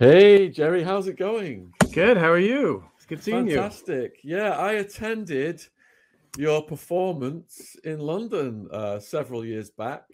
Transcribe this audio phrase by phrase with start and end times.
[0.00, 1.74] Hey, Jerry, how's it going?
[1.92, 2.16] Good.
[2.16, 2.82] How are you?
[2.96, 3.86] It's good seeing Fantastic.
[3.86, 3.98] you.
[3.98, 4.20] Fantastic.
[4.24, 5.62] Yeah, I attended
[6.38, 10.04] your performance in London uh, several years back.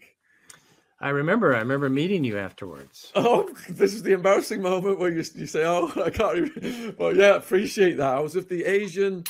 [1.00, 1.54] I remember.
[1.54, 3.12] I remember meeting you afterwards.
[3.14, 6.96] Oh, this is the embarrassing moment where you, you say, "Oh, I can't." Even...
[6.98, 8.16] Well, yeah, appreciate that.
[8.16, 9.22] I was with the Asian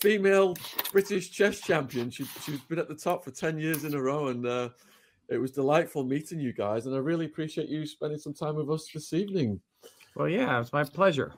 [0.00, 0.56] female
[0.90, 2.10] British chess champion.
[2.10, 4.70] She she's been at the top for ten years in a row, and uh,
[5.28, 6.86] it was delightful meeting you guys.
[6.86, 9.60] And I really appreciate you spending some time with us this evening.
[10.20, 11.32] Well, yeah, it's my pleasure.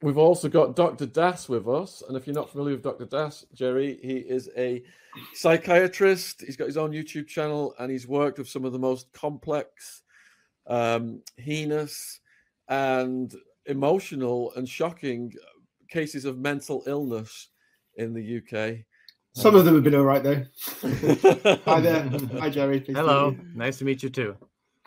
[0.00, 1.06] We've also got Dr.
[1.06, 2.04] Das with us.
[2.06, 3.04] And if you're not familiar with Dr.
[3.04, 4.84] Das, Jerry, he is a
[5.34, 6.40] psychiatrist.
[6.40, 10.02] He's got his own YouTube channel and he's worked with some of the most complex,
[10.68, 12.20] um, heinous,
[12.68, 13.34] and
[13.66, 15.34] emotional and shocking
[15.88, 17.48] cases of mental illness
[17.96, 18.84] in the UK.
[19.34, 20.44] Some of them have been all right, though.
[21.64, 22.08] Hi there.
[22.38, 22.78] Hi, Jerry.
[22.78, 23.36] Please Hello.
[23.52, 24.36] Nice to meet you, too.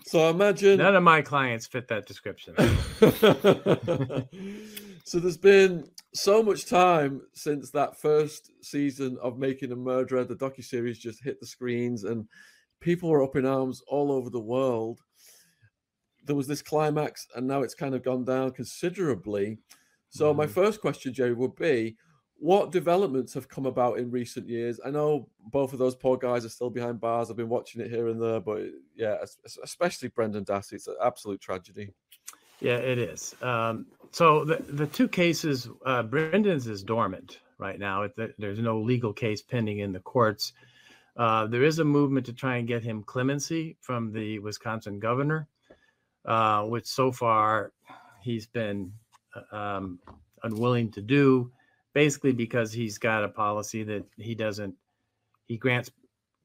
[0.07, 2.55] So I imagine none of my clients fit that description.
[5.03, 10.23] so there's been so much time since that first season of Making a Murderer.
[10.23, 12.27] The docu series just hit the screens, and
[12.81, 15.01] people were up in arms all over the world.
[16.23, 19.57] There was this climax, and now it's kind of gone down considerably.
[20.09, 20.37] So mm.
[20.37, 21.97] my first question, Jerry, would be:
[22.37, 24.79] what developments have come about in recent years?
[24.85, 27.29] I know both of those poor guys are still behind bars.
[27.29, 28.61] I've been watching it here and there, but
[28.95, 29.17] yeah,
[29.63, 30.73] especially Brendan Dassey.
[30.73, 31.93] It's an absolute tragedy.
[32.59, 33.35] Yeah, it is.
[33.41, 38.03] Um, so the the two cases, uh, Brendan's is dormant right now.
[38.03, 40.53] It, there's no legal case pending in the courts.
[41.17, 45.47] Uh, there is a movement to try and get him clemency from the Wisconsin governor,
[46.25, 47.71] uh, which so far
[48.21, 48.91] he's been
[49.33, 49.99] uh, um,
[50.43, 51.51] unwilling to do
[51.95, 54.75] basically because he's got a policy that he doesn't
[55.47, 55.89] he grants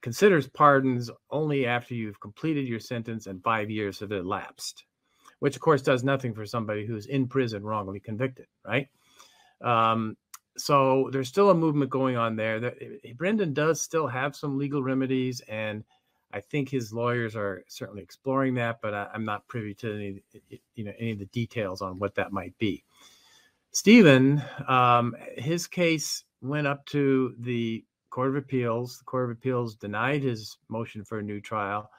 [0.00, 4.84] considers pardons only after you've completed your sentence and five years have elapsed
[5.40, 8.88] which of course does nothing for somebody who's in prison wrongly convicted right?
[9.60, 10.16] Um,
[10.56, 14.56] so there's still a movement going on there that eh, brendan does still have some
[14.56, 15.84] legal remedies and
[16.32, 20.22] i think his lawyers are certainly exploring that but I, i'm not privy to any
[20.74, 22.84] you know any of the details on what that might be
[23.72, 28.98] Steven, um, his case went up to the Court of Appeals.
[28.98, 31.90] The Court of Appeals denied his motion for a new trial.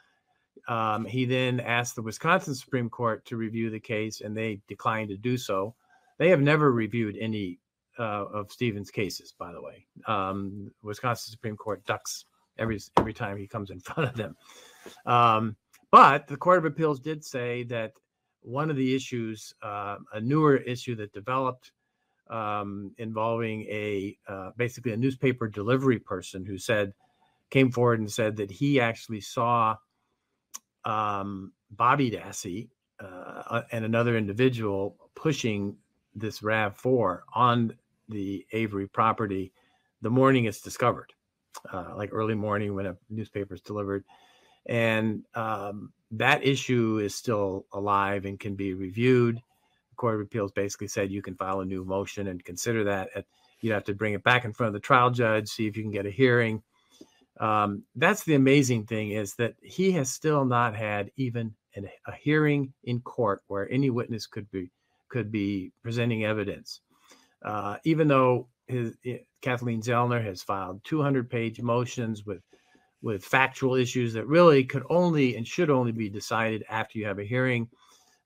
[0.68, 5.10] Um, he then asked the Wisconsin Supreme Court to review the case, and they declined
[5.10, 5.74] to do so.
[6.20, 7.60] They have never reviewed any
[7.98, 9.86] uh, of Steven's cases, by the way.
[10.08, 12.26] Um, Wisconsin Supreme Court ducks
[12.58, 14.36] every every time he comes in front of them.
[15.06, 15.56] Um,
[15.92, 17.94] but the Court of Appeals did say that
[18.42, 21.72] one of the issues, uh, a newer issue that developed
[22.30, 26.94] um, involving a uh, basically a newspaper delivery person who said
[27.50, 29.76] came forward and said that he actually saw
[30.86, 32.70] um, Bobby Dassey
[33.00, 35.76] uh, and another individual pushing
[36.16, 37.74] this Rav Four on
[38.10, 39.52] the Avery property
[40.02, 41.14] the morning it's discovered,
[41.72, 44.04] uh, like early morning when a newspaper is delivered,
[44.66, 49.38] and um, that issue is still alive and can be reviewed.
[49.38, 53.10] The Court of Appeals basically said you can file a new motion and consider that.
[53.16, 53.26] At,
[53.62, 55.84] you have to bring it back in front of the trial judge, see if you
[55.84, 56.64] can get a hearing.
[57.40, 62.14] Um, that's the amazing thing is that he has still not had even an, a
[62.14, 64.70] hearing in court where any witness could be
[65.10, 66.82] could be presenting evidence.
[67.44, 68.96] Uh, even though his,
[69.42, 72.42] Kathleen Zellner has filed 200 page motions with
[73.02, 77.20] with factual issues that really could only and should only be decided after you have
[77.20, 77.68] a hearing.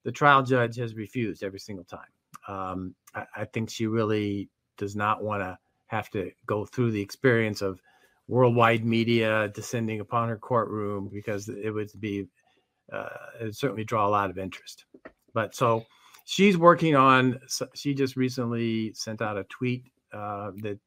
[0.04, 2.00] The trial judge has refused every single time.
[2.46, 7.00] Um, I, I, think she really does not want to have to go through the
[7.00, 7.80] experience of
[8.28, 12.28] worldwide media descending upon her courtroom because it would be
[12.92, 13.08] uh,
[13.40, 14.84] it would certainly draw a lot of interest.
[15.34, 15.84] But so
[16.24, 17.40] she's working on.
[17.74, 20.78] She just recently sent out a tweet uh, that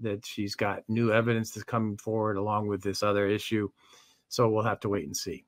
[0.00, 3.68] that she's got new evidence that's coming forward along with this other issue.
[4.28, 5.44] So we'll have to wait and see.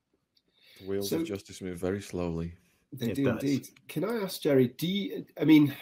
[0.80, 2.54] The wheels so, of justice move very slowly.
[2.92, 3.42] They it do does.
[3.42, 3.68] indeed.
[3.88, 4.68] Can I ask Jerry?
[4.68, 5.24] Do you?
[5.40, 5.74] I mean,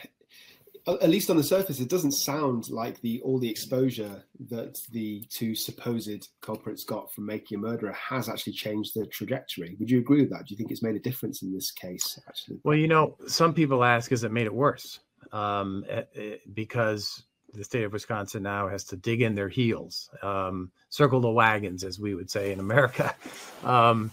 [0.86, 5.24] at least on the surface, it doesn't sound like the all the exposure that the
[5.30, 9.76] two supposed culprits got from making a murderer has actually changed the trajectory.
[9.78, 10.46] Would you agree with that?
[10.46, 12.18] Do you think it's made a difference in this case?
[12.28, 15.00] Actually, well, you know, some people ask, has it made it worse?
[15.30, 19.34] Um, it, eh, it, eh, because the state of Wisconsin now has to dig in
[19.34, 23.14] their heels, um, circle the wagons, as we would say in America,
[23.64, 24.10] um,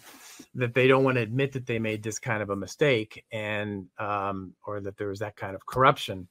[0.56, 3.88] that they don't want to admit that they made this kind of a mistake and
[3.98, 6.28] um, or that there was that kind of corruption.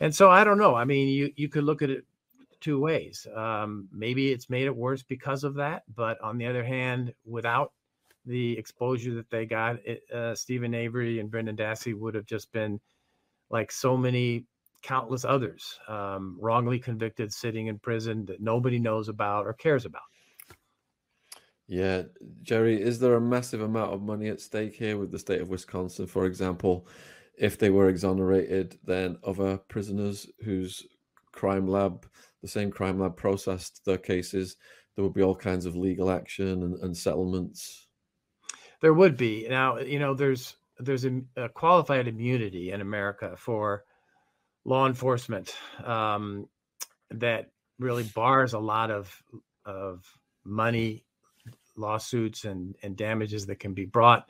[0.00, 0.74] And so I don't know.
[0.74, 2.04] I mean, you you could look at it
[2.60, 3.26] two ways.
[3.34, 7.72] Um, maybe it's made it worse because of that, but on the other hand, without
[8.24, 12.52] the exposure that they got, it, uh, Steven Avery and Brendan Dassey would have just
[12.52, 12.80] been
[13.50, 14.44] like so many
[14.82, 20.02] countless others um, wrongly convicted sitting in prison that nobody knows about or cares about.
[21.68, 22.02] Yeah,
[22.42, 25.48] Jerry, is there a massive amount of money at stake here with the state of
[25.48, 26.86] Wisconsin, for example?
[27.38, 30.86] If they were exonerated, then other prisoners whose
[31.32, 32.06] crime lab,
[32.42, 34.56] the same crime lab processed their cases,
[34.94, 37.88] there would be all kinds of legal action and, and settlements.
[38.80, 39.46] There would be.
[39.48, 43.84] Now, you know, there's there's a, a qualified immunity in America for
[44.64, 45.54] law enforcement
[45.84, 46.48] um,
[47.10, 49.22] that really bars a lot of
[49.64, 50.04] of
[50.44, 51.04] money
[51.76, 54.26] lawsuits and and damages that can be brought,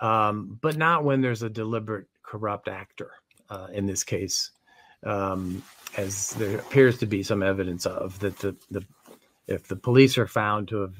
[0.00, 3.12] um, but not when there's a deliberate corrupt actor.
[3.50, 4.50] Uh, in this case,
[5.04, 5.62] um,
[5.96, 8.84] as there appears to be some evidence of that the the
[9.46, 10.94] if the police are found to have,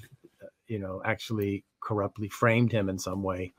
[0.66, 3.52] you know, actually corruptly framed him in some way,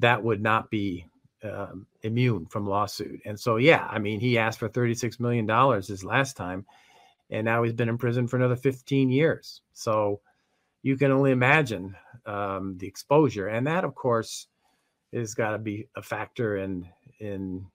[0.00, 1.06] that would not be
[1.42, 3.20] um, immune from lawsuit.
[3.24, 5.48] And so, yeah, I mean, he asked for $36 million
[5.82, 6.64] his last time,
[7.30, 9.62] and now he's been in prison for another 15 years.
[9.72, 10.20] So
[10.82, 11.96] you can only imagine
[12.26, 13.48] um, the exposure.
[13.48, 14.46] And that, of course,
[15.12, 16.88] is got to be a factor in,
[17.18, 17.66] in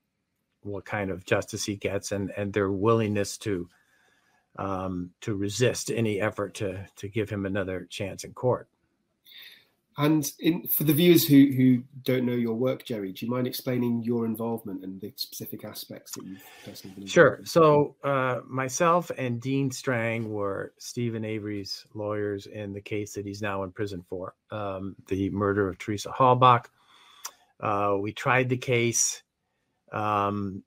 [0.61, 3.67] what kind of justice he gets and, and their willingness to,
[4.57, 8.67] um, to resist any effort to, to give him another chance in court.
[10.01, 13.45] And in, for the viewers who, who don't know your work, Jerry, do you mind
[13.45, 17.39] explaining your involvement and the specific aspects that you've personally been Sure.
[17.43, 23.43] So, uh, myself and Dean Strang were Steven Avery's lawyers in the case that he's
[23.43, 26.65] now in prison for um, the murder of Teresa Halbach.
[27.59, 29.21] Uh, we tried the case.
[29.91, 30.63] Um,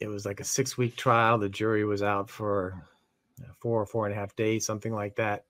[0.00, 1.38] it was like a six week trial.
[1.38, 2.82] The jury was out for
[3.60, 5.44] four or four and a half days, something like that.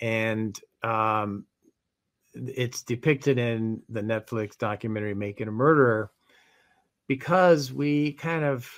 [0.00, 1.44] And um,
[2.34, 6.10] it's depicted in the Netflix documentary Making a Murderer
[7.06, 8.70] because we kind of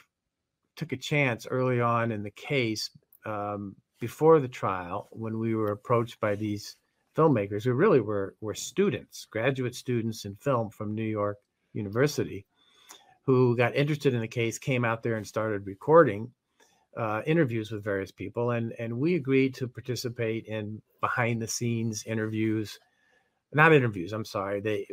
[0.76, 2.90] took a chance early on in the case
[3.26, 6.76] um, before the trial when we were approached by these
[7.16, 11.36] filmmakers who really were were students, graduate students in film from New York
[11.72, 12.46] University,
[13.26, 16.30] who got interested in the case, came out there and started recording
[16.96, 22.04] uh, interviews with various people, and and we agreed to participate in behind the scenes
[22.06, 22.78] interviews
[23.52, 24.12] not interviews.
[24.12, 24.60] I'm sorry.
[24.60, 24.86] They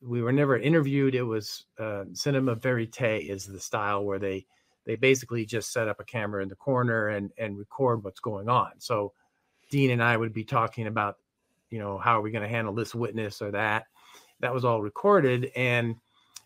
[0.00, 1.14] we were never interviewed.
[1.14, 4.46] It was uh, cinema verite is the style where they
[4.84, 8.48] they basically just set up a camera in the corner and and record what's going
[8.48, 8.72] on.
[8.78, 9.12] So
[9.70, 11.18] Dean and I would be talking about,
[11.70, 13.86] you know, how are we going to handle this witness or that.
[14.40, 15.94] That was all recorded, and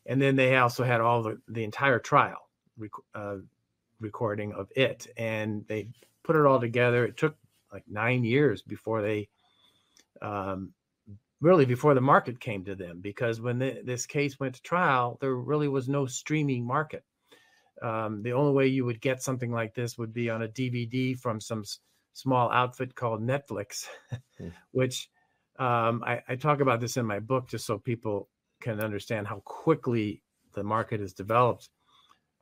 [0.04, 3.36] and then they also had all the the entire trial rec- uh,
[3.98, 5.88] recording of it, and they
[6.22, 7.06] put it all together.
[7.06, 7.36] It took
[7.72, 9.28] like nine years before they
[10.20, 10.72] um,
[11.40, 15.18] really before the market came to them because when the, this case went to trial
[15.20, 17.04] there really was no streaming market.
[17.82, 21.18] Um, the only way you would get something like this would be on a dvd
[21.18, 21.80] from some s-
[22.14, 23.84] small outfit called netflix
[24.40, 24.50] mm.
[24.70, 25.10] which
[25.58, 28.28] um, I, I, talk about this in my book just so people
[28.60, 30.22] can understand how quickly
[30.54, 31.70] the market has developed.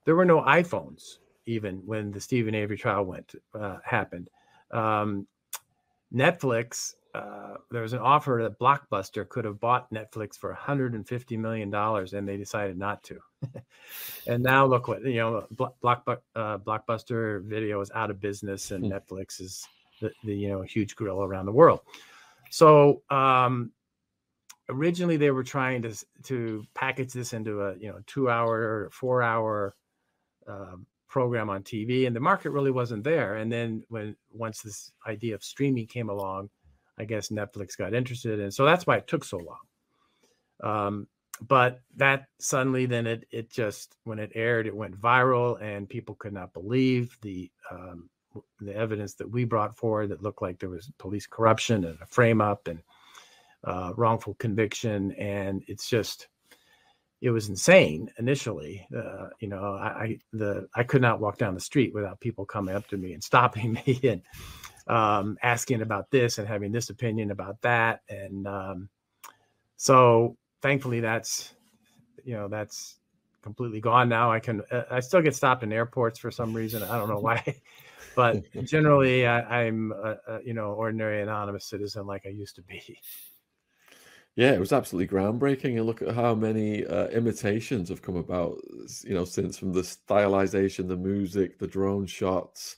[0.04, 4.28] There were no iphones even when the steven avery trial went uh, happened.
[4.70, 5.26] Um,
[6.12, 11.70] netflix uh, there was an offer that Blockbuster could have bought Netflix for 150 million
[11.70, 13.20] dollars, and they decided not to.
[14.26, 15.46] and now look what you know,
[15.80, 16.02] Block,
[16.34, 18.92] uh, Blockbuster Video is out of business, and mm.
[18.92, 19.66] Netflix is
[20.00, 21.80] the, the, you know huge gorilla around the world.
[22.50, 23.70] So um,
[24.68, 28.90] originally they were trying to to package this into a you know two hour or
[28.90, 29.76] four hour
[30.48, 33.36] uh, program on TV, and the market really wasn't there.
[33.36, 36.50] And then when once this idea of streaming came along
[36.98, 39.58] I guess Netflix got interested, and so that's why it took so long.
[40.62, 41.06] Um,
[41.40, 46.14] but that suddenly, then it it just when it aired, it went viral, and people
[46.14, 48.08] could not believe the um,
[48.60, 52.06] the evidence that we brought forward that looked like there was police corruption and a
[52.06, 52.80] frame up and
[53.64, 56.28] uh, wrongful conviction, and it's just
[57.20, 58.86] it was insane initially.
[58.94, 62.44] Uh, you know, I, I, the I could not walk down the street without people
[62.44, 64.22] coming up to me and stopping me and
[64.86, 68.02] um, asking about this and having this opinion about that.
[68.08, 68.88] And um,
[69.76, 71.54] so thankfully that's,
[72.24, 72.98] you know, that's
[73.42, 74.30] completely gone now.
[74.30, 76.82] I can, uh, I still get stopped in airports for some reason.
[76.82, 77.56] I don't know why,
[78.16, 82.62] but generally I, am a, a, you know, ordinary anonymous citizen like I used to
[82.62, 82.98] be.
[84.36, 85.76] Yeah, it was absolutely groundbreaking.
[85.76, 88.60] And look at how many uh, imitations have come about,
[89.04, 92.76] you know, since from the stylization, the music, the drone shots,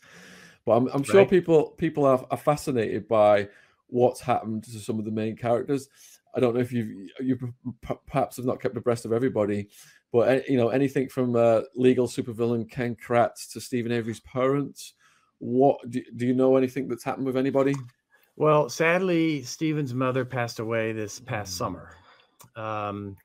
[0.66, 1.30] but I'm, I'm sure right.
[1.30, 3.48] people people are, are fascinated by
[3.86, 5.88] what's happened to some of the main characters.
[6.34, 7.54] I don't know if you you
[8.06, 9.68] perhaps have not kept abreast of everybody,
[10.12, 14.92] but you know anything from uh, legal supervillain Ken Kratz to Steven Avery's parents.
[15.38, 17.74] What do, do you know anything that's happened with anybody?
[18.36, 21.90] Well, sadly, Steven's mother passed away this past summer.
[22.54, 23.16] Um,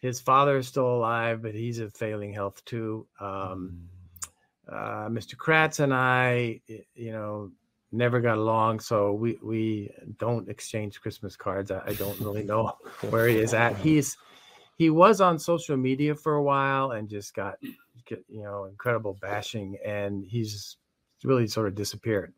[0.00, 3.06] his father is still alive, but he's of failing health too.
[3.20, 3.88] Um,
[4.70, 5.36] uh, Mr.
[5.36, 6.60] Kratz and I,
[6.94, 7.50] you know,
[7.92, 11.70] never got along, so we we don't exchange Christmas cards.
[11.70, 12.72] I, I don't really know
[13.10, 13.76] where he is at.
[13.78, 14.16] He's
[14.76, 19.76] he was on social media for a while and just got you know incredible bashing,
[19.84, 20.76] and he's
[21.24, 22.32] really sort of disappeared.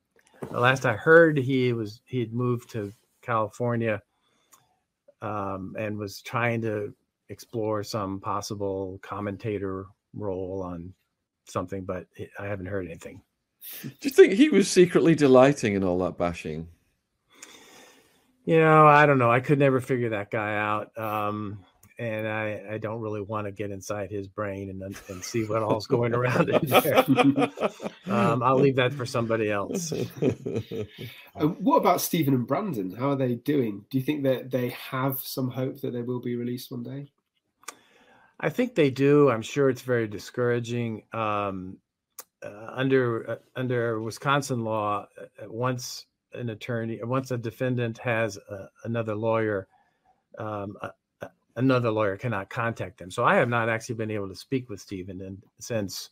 [0.50, 4.02] The last I heard, he was he had moved to California
[5.20, 6.92] um, and was trying to
[7.28, 10.92] explore some possible commentator role on
[11.46, 12.06] something, but
[12.38, 13.22] I haven't heard anything.
[13.82, 16.68] Do you think he was secretly delighting in all that bashing?
[18.44, 19.30] You know, I don't know.
[19.30, 20.96] I could never figure that guy out.
[20.98, 21.60] Um,
[21.98, 25.62] and I, I don't really want to get inside his brain and and see what
[25.62, 26.98] all's going around in there.
[28.06, 29.92] um, I'll leave that for somebody else.
[31.34, 32.94] Uh, what about Steven and Brendan?
[32.94, 33.86] How are they doing?
[33.88, 37.10] Do you think that they have some hope that they will be released one day?
[38.42, 39.30] I think they do.
[39.30, 41.04] I'm sure it's very discouraging.
[41.12, 41.78] Um,
[42.44, 48.66] uh, under uh, under Wisconsin law, uh, once an attorney, once a defendant has uh,
[48.82, 49.68] another lawyer,
[50.38, 50.76] um,
[51.54, 53.12] another lawyer cannot contact them.
[53.12, 56.10] So I have not actually been able to speak with Steven in, since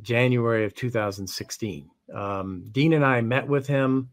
[0.00, 1.90] January of 2016.
[2.14, 4.10] Um, Dean and I met with him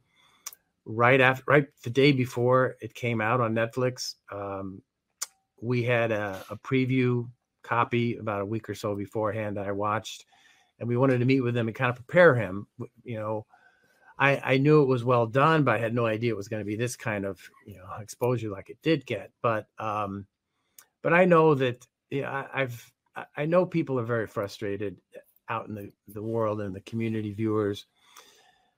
[0.86, 4.16] right after, right the day before it came out on Netflix.
[4.32, 4.82] Um,
[5.62, 7.30] we had a, a, preview
[7.64, 10.26] copy about a week or so beforehand that I watched,
[10.80, 12.68] and we wanted to meet with him and kind of prepare him.
[13.04, 13.46] You know,
[14.18, 16.62] I, I knew it was well done, but I had no idea it was going
[16.62, 19.32] to be this kind of you know exposure like it did get.
[19.42, 20.26] But um,
[21.02, 22.94] but I know that yeah, I, I've
[23.36, 24.98] I know people are very frustrated
[25.50, 27.86] out in the, the world and the community viewers.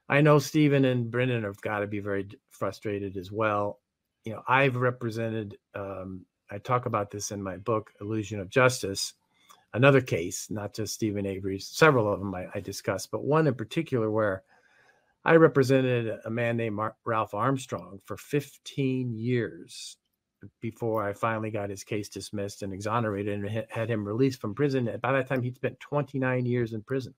[0.09, 3.79] I know Steven and Brendan have got to be very frustrated as well.
[4.25, 9.13] You know, I've represented um, I talk about this in my book, Illusion of Justice,
[9.73, 13.55] another case, not just Steven Avery's, several of them I, I discussed, but one in
[13.55, 14.43] particular where
[15.23, 19.97] I represented a man named Mar- Ralph Armstrong for 15 years
[20.59, 24.89] before I finally got his case dismissed and exonerated and had him released from prison.
[25.01, 27.13] By that time, he'd spent 29 years in prison.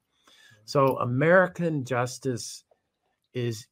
[0.65, 1.03] So mm-hmm.
[1.03, 2.63] American justice
[3.33, 3.67] is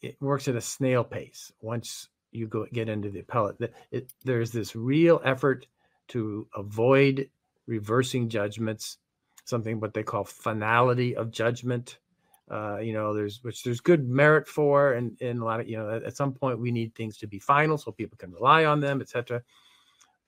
[0.00, 1.52] it works at a snail pace.
[1.60, 3.56] Once you go get into the appellate.
[3.90, 5.66] It, there's this real effort
[6.08, 7.28] to avoid
[7.66, 8.98] reversing judgments,
[9.44, 11.98] something what they call finality of judgment.
[12.50, 15.76] Uh, you know, there's which there's good merit for, and and a lot of you
[15.76, 18.64] know, at, at some point we need things to be final so people can rely
[18.64, 19.42] on them, etc.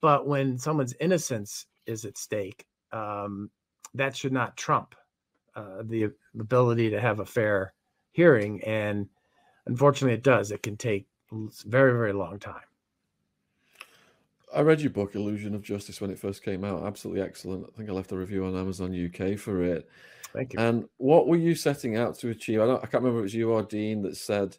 [0.01, 3.51] But when someone's innocence is at stake, um,
[3.95, 4.95] that should not trump
[5.57, 7.73] uh, the ability to have a fair
[8.13, 8.63] hearing.
[8.65, 9.09] And
[9.67, 10.51] unfortunately, it does.
[10.51, 12.63] It can take very very long time.
[14.55, 16.85] I read your book, Illusion of Justice, when it first came out.
[16.85, 17.67] Absolutely excellent.
[17.69, 19.89] I think I left a review on Amazon UK for it.
[20.33, 20.59] Thank you.
[20.59, 22.61] And what were you setting out to achieve?
[22.61, 24.57] I, don't, I can't remember if it was you or Dean that said,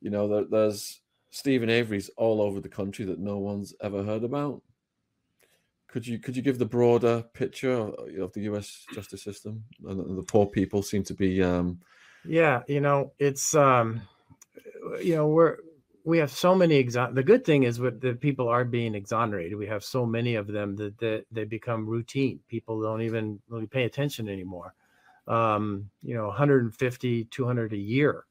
[0.00, 1.00] you know, that there's
[1.30, 4.62] Steven Avery's all over the country that no one's ever heard about.
[5.88, 8.86] Could you could you give the broader picture of the U.S.
[8.94, 11.42] justice system and the poor people seem to be?
[11.42, 11.80] Um...
[12.24, 14.00] Yeah, you know, it's um,
[15.02, 15.56] you know we're
[16.04, 17.14] we have so many exon.
[17.14, 19.56] The good thing is what the people are being exonerated.
[19.56, 22.40] We have so many of them that, that they become routine.
[22.48, 24.74] People don't even really pay attention anymore.
[25.28, 28.24] Um, you know, 150, 200 a year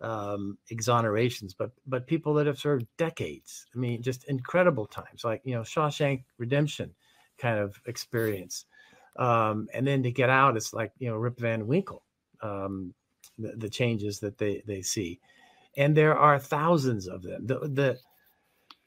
[0.00, 3.66] um, exonerations, but but people that have served decades.
[3.74, 6.94] I mean, just incredible times, like you know Shawshank Redemption
[7.38, 8.66] kind of experience.
[9.16, 12.02] Um, and then to get out, it's like you know Rip Van Winkle,
[12.42, 12.94] um,
[13.38, 15.18] the, the changes that they they see
[15.76, 17.46] and there are thousands of them.
[17.46, 17.98] The, the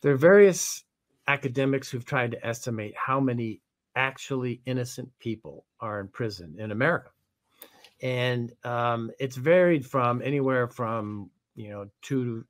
[0.02, 0.84] there are various
[1.28, 3.62] academics who've tried to estimate how many
[3.96, 7.12] actually innocent people are in prison in America,
[8.02, 12.46] and um, it's varied from anywhere from you know two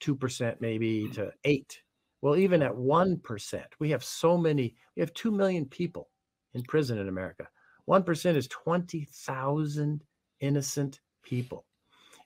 [0.00, 1.80] two percent maybe to eight.
[2.22, 4.74] Well, even at one percent, we have so many.
[4.96, 6.08] We have two million people
[6.54, 7.48] in prison in America.
[7.84, 10.04] One percent is twenty thousand
[10.40, 11.66] innocent people.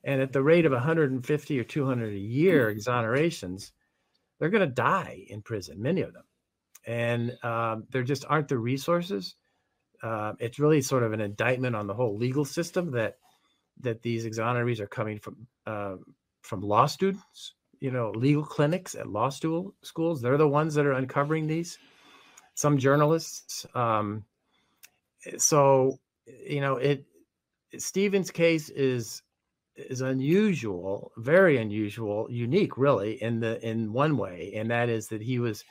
[0.04, 2.76] And at the rate of 150 or 200 a year mm.
[2.76, 3.72] exonerations,
[4.38, 6.24] they're going to die in prison, many of them.
[6.86, 9.34] And um, there just aren't the resources.
[10.02, 13.16] Uh, it's really sort of an indictment on the whole legal system that
[13.80, 15.96] that these exonerees are coming from uh,
[16.42, 20.20] from law students you know, legal clinics at law school schools.
[20.20, 21.78] They're the ones that are uncovering these.
[22.54, 23.66] Some journalists.
[23.74, 24.24] Um,
[25.36, 27.04] so, you know, it
[27.78, 29.22] Steven's case is
[29.78, 35.23] is unusual, very unusual, unique, really, in the in one way, and that is that
[35.23, 35.64] he was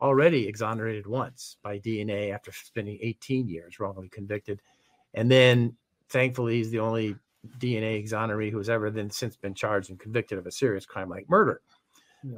[0.00, 4.60] already exonerated once by DNA after spending 18 years wrongly convicted,
[5.14, 5.76] and then
[6.08, 7.16] thankfully he's the only
[7.58, 11.08] DNA exoneree who has ever then since been charged and convicted of a serious crime
[11.08, 11.60] like murder.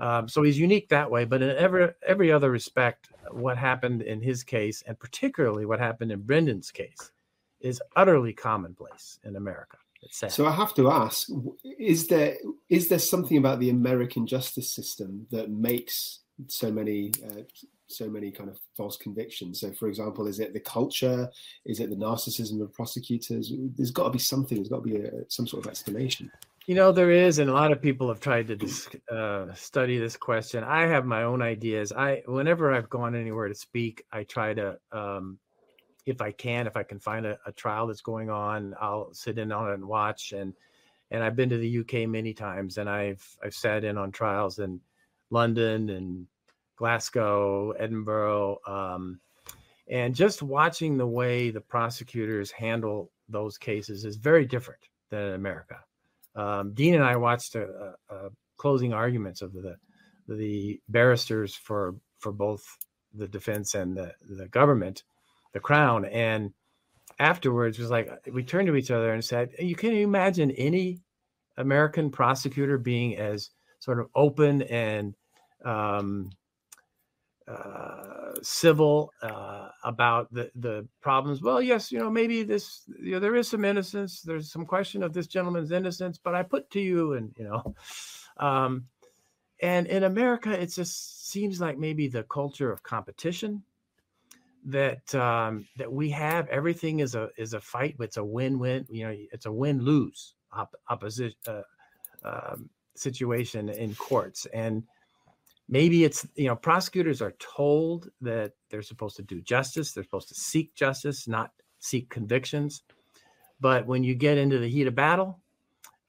[0.00, 4.22] Um, so he's unique that way, but in every every other respect, what happened in
[4.22, 7.12] his case, and particularly what happened in Brendan's case,
[7.60, 9.76] is utterly commonplace in America.
[10.10, 11.28] So I have to ask:
[11.78, 12.36] is there
[12.68, 17.42] is there something about the American justice system that makes so many uh,
[17.86, 19.60] so many kind of false convictions?
[19.60, 21.30] So, for example, is it the culture?
[21.64, 23.52] Is it the narcissism of prosecutors?
[23.76, 24.58] There's got to be something.
[24.58, 26.30] There's got to be a, some sort of explanation.
[26.66, 30.16] You know, there is, and a lot of people have tried to uh, study this
[30.16, 30.64] question.
[30.64, 31.92] I have my own ideas.
[31.92, 35.38] I, whenever I've gone anywhere to speak, I try to, um,
[36.06, 39.38] if I can, if I can find a, a, trial that's going on, I'll sit
[39.38, 40.32] in on it and watch.
[40.32, 40.54] And
[41.10, 44.58] and I've been to the UK many times, and I've I've sat in on trials
[44.58, 44.80] in
[45.30, 46.26] London and
[46.76, 49.20] Glasgow, Edinburgh, um,
[49.88, 55.34] and just watching the way the prosecutors handle those cases is very different than in
[55.34, 55.78] America.
[56.34, 59.76] Um, Dean and I watched a, a, a closing arguments of the
[60.28, 62.64] the barristers for for both
[63.14, 65.04] the defense and the the government,
[65.54, 66.52] the crown, and
[67.18, 71.00] afterwards was like we turned to each other and said, "You can imagine any
[71.56, 75.14] American prosecutor being as sort of open and
[75.64, 76.30] um,
[77.46, 81.42] uh, civil uh, about the the problems.
[81.42, 84.22] Well, yes, you know, maybe this, you know, there is some innocence.
[84.22, 87.74] There's some question of this gentleman's innocence, but I put to you, and you know,
[88.38, 88.86] um,
[89.62, 93.62] and in America, it just seems like maybe the culture of competition
[94.64, 96.48] that um, that we have.
[96.48, 97.96] Everything is a is a fight.
[98.00, 98.86] It's a win win.
[98.90, 101.62] You know, it's a win lose op- opposition uh,
[102.24, 104.84] um, situation in courts and
[105.68, 110.28] maybe it's you know prosecutors are told that they're supposed to do justice they're supposed
[110.28, 111.50] to seek justice not
[111.80, 112.82] seek convictions
[113.60, 115.40] but when you get into the heat of battle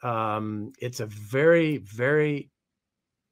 [0.04, 2.52] um, it's a very very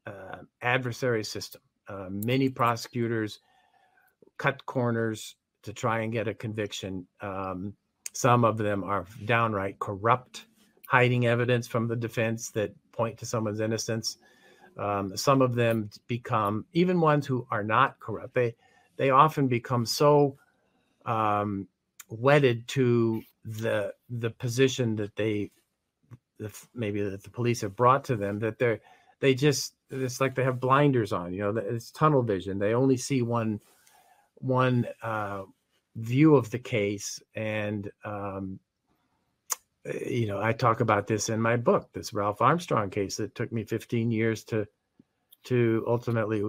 [0.07, 3.39] uh, adversary system uh, many prosecutors
[4.37, 7.73] cut corners to try and get a conviction um,
[8.13, 10.45] some of them are downright corrupt
[10.87, 14.17] hiding evidence from the defense that point to someone's innocence
[14.77, 18.33] um, some of them become even ones who are not corrupt.
[18.33, 18.55] They
[18.97, 20.37] they often become so
[21.05, 21.67] um,
[22.09, 25.51] wedded to the the position that they
[26.39, 28.79] the, maybe that the police have brought to them that they're
[29.19, 31.33] they just it's like they have blinders on.
[31.33, 32.57] You know, it's tunnel vision.
[32.57, 33.61] They only see one
[34.35, 35.43] one uh,
[35.95, 38.59] view of the case and um,
[39.85, 43.35] Eh, you know, I talk about this in my book, this Ralph Armstrong case that
[43.35, 44.65] took me 15 years to
[45.45, 46.41] to ultimately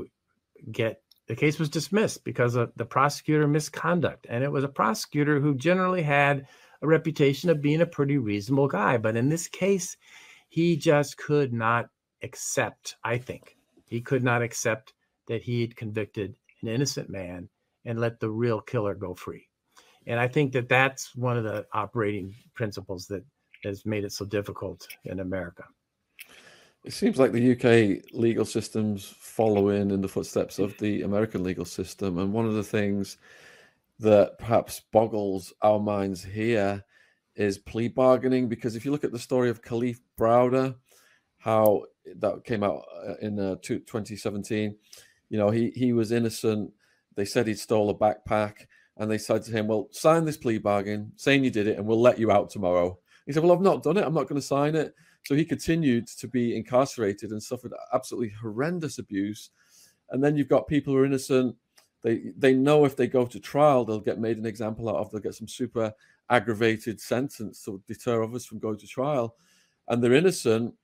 [0.70, 4.26] get the case was dismissed because of the prosecutor misconduct.
[4.28, 6.46] And it was a prosecutor who generally had
[6.80, 8.98] a reputation of being a pretty reasonable guy.
[8.98, 9.96] But in this case,
[10.48, 11.88] he just could not
[12.22, 14.92] accept, I think, he could not accept
[15.26, 17.48] that he had convicted an innocent man
[17.84, 19.48] and let the real killer go free.
[20.06, 23.24] And I think that that's one of the operating principles that
[23.62, 25.64] has made it so difficult in America.
[26.84, 31.42] It seems like the UK legal systems follow in in the footsteps of the American
[31.42, 32.18] legal system.
[32.18, 33.16] And one of the things
[34.00, 36.84] that perhaps boggles our minds here
[37.36, 38.48] is plea bargaining.
[38.48, 40.74] Because if you look at the story of Kalief Browder,
[41.38, 41.84] how
[42.16, 44.76] that came out uh, in uh, 2017,
[45.30, 46.70] you know, he, he was innocent.
[47.14, 50.59] They said he'd stole a backpack and they said to him, "Well, sign this plea
[50.59, 53.61] bargain, saying you did it, and we'll let you out tomorrow." He said, "Well, I've
[53.61, 54.05] not done it.
[54.05, 58.29] I'm not going to sign it." So he continued to be incarcerated and suffered absolutely
[58.29, 59.50] horrendous abuse.
[60.11, 61.57] And then you've got people who are innocent.
[62.03, 65.11] They they know if they go to trial, they'll get made an example out of.
[65.11, 65.92] They'll get some super
[66.31, 69.37] aggravated sentence to deter others from going to trial,
[69.88, 70.74] and they're innocent.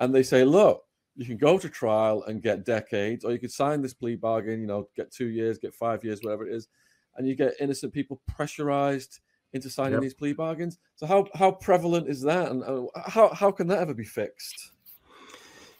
[0.00, 0.84] And they say, "Look,
[1.20, 4.60] you can go to trial and get decades, or you could sign this plea bargain.
[4.60, 6.68] You know, get two years, get five years, whatever it is."
[7.16, 9.20] and you get innocent people pressurized
[9.52, 10.02] into signing yep.
[10.02, 10.78] these plea bargains.
[10.96, 14.70] So how how prevalent is that, and how how can that ever be fixed?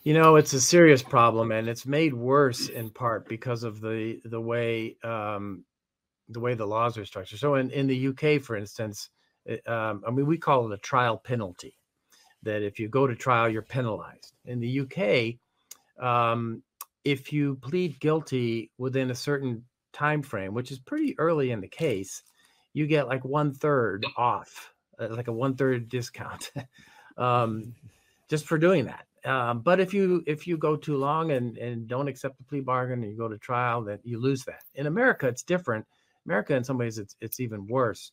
[0.02, 4.20] You know, it's a serious problem, and it's made worse in part because of the
[4.24, 5.64] the way um,
[6.28, 7.38] the way the laws are structured.
[7.38, 9.10] So in in the UK, for instance,
[9.44, 11.76] it, um, I mean, we call it a trial penalty.
[12.42, 14.32] That if you go to trial, you're penalized.
[14.46, 16.62] In the UK, um,
[17.04, 21.68] if you plead guilty within a certain time frame, which is pretty early in the
[21.68, 22.22] case,
[22.72, 26.52] you get like one third off, uh, like a one third discount,
[27.18, 27.74] um,
[28.28, 29.06] just for doing that.
[29.24, 32.60] Um, but if you if you go too long and and don't accept the plea
[32.60, 34.62] bargain and you go to trial, then you lose that.
[34.74, 35.84] In America, it's different.
[36.26, 38.12] America, in some ways, it's it's even worse.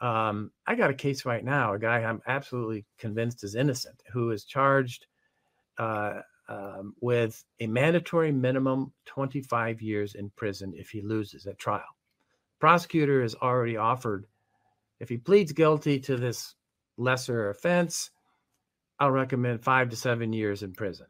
[0.00, 4.30] Um, I got a case right now, a guy I'm absolutely convinced is innocent, who
[4.30, 5.06] is charged
[5.78, 11.96] uh, um, with a mandatory minimum 25 years in prison if he loses at trial.
[12.60, 14.26] Prosecutor has already offered,
[15.00, 16.54] if he pleads guilty to this
[16.96, 18.10] lesser offense,
[18.98, 21.06] I'll recommend five to seven years in prison.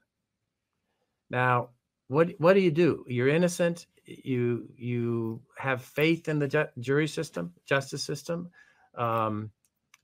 [1.31, 1.71] Now,
[2.09, 3.05] what what do you do?
[3.09, 3.87] You're innocent.
[4.05, 8.51] You you have faith in the ju- jury system, justice system.
[8.97, 9.51] Um,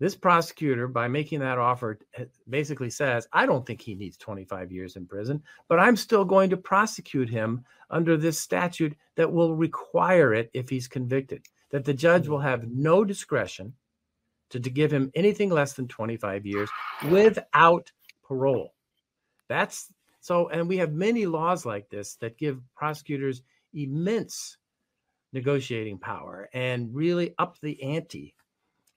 [0.03, 2.01] this prosecutor, by making that offer,
[2.49, 6.51] basically says, I don't think he needs 25 years in prison, but I'm still going
[6.51, 11.95] to prosecute him under this statute that will require it if he's convicted, that the
[11.95, 13.75] judge will have no discretion
[14.51, 16.69] to, to give him anything less than 25 years
[17.09, 17.93] without
[18.25, 18.75] parole.
[19.49, 24.57] That's so, and we have many laws like this that give prosecutors immense
[25.33, 28.35] negotiating power and really up the ante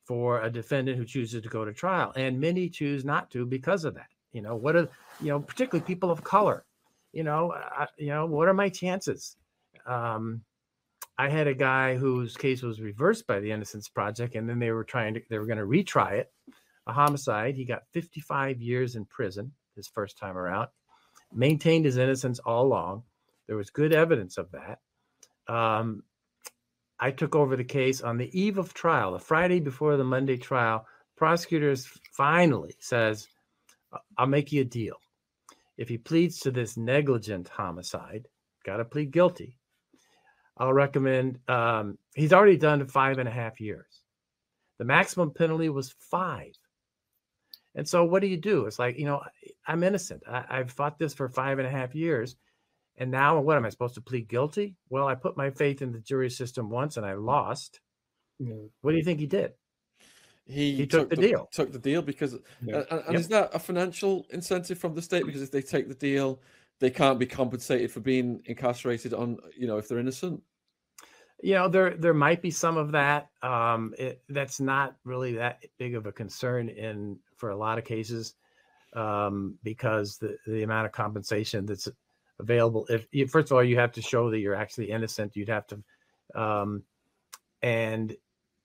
[0.06, 3.86] for a defendant who chooses to go to trial and many choose not to because
[3.86, 4.88] of that you know what are
[5.20, 6.66] you know particularly people of color
[7.12, 9.38] you know I, you know what are my chances?
[9.86, 10.42] Um
[11.18, 14.72] i had a guy whose case was reversed by the innocence project and then they
[14.72, 16.32] were trying to they were going to retry it
[16.88, 17.56] a homicide.
[17.56, 20.68] He got 55 years in prison his first time around
[21.36, 23.04] maintained his innocence all along.
[23.48, 24.80] There was good evidence of that.
[25.54, 26.04] Um,
[27.00, 30.38] I took over the case on the eve of trial, the Friday before the Monday
[30.38, 30.86] trial.
[31.18, 33.28] Prosecutors finally says,
[34.18, 34.98] "I'll make you a deal.
[35.78, 38.28] If he pleads to this negligent homicide,
[38.66, 39.58] got to plead guilty.
[40.58, 41.40] I'll recommend.
[41.50, 44.04] Um, he's already done five and a half years.
[44.80, 46.54] The maximum penalty was five.
[47.76, 48.66] And so, what do you do?
[48.66, 49.22] It's like you know,
[49.68, 50.24] I'm innocent.
[50.28, 52.36] I, I've fought this for five and a half years.
[52.98, 54.76] And now, what am I supposed to plead guilty?
[54.90, 57.82] Well, I put my faith in the jury system once and I lost.
[58.40, 58.54] Yeah.
[58.82, 59.52] What do you think he did?
[60.46, 61.50] He, he took, took, the, deal.
[61.52, 62.84] Took the deal because, yeah.
[62.90, 63.20] and, and yep.
[63.20, 65.26] is that a financial incentive from the state?
[65.26, 66.40] Because if they take the deal,
[66.80, 70.42] they can't be compensated for being incarcerated on, you know, if they're innocent.
[71.42, 73.30] You know, there there might be some of that.
[73.42, 77.84] Um, it, that's not really that big of a concern in for a lot of
[77.84, 78.36] cases
[78.96, 81.90] um, because the the amount of compensation that's
[82.40, 82.86] available.
[82.90, 85.36] If you, first of all, you have to show that you're actually innocent.
[85.36, 85.84] You'd have to,
[86.36, 86.84] um,
[87.62, 88.16] and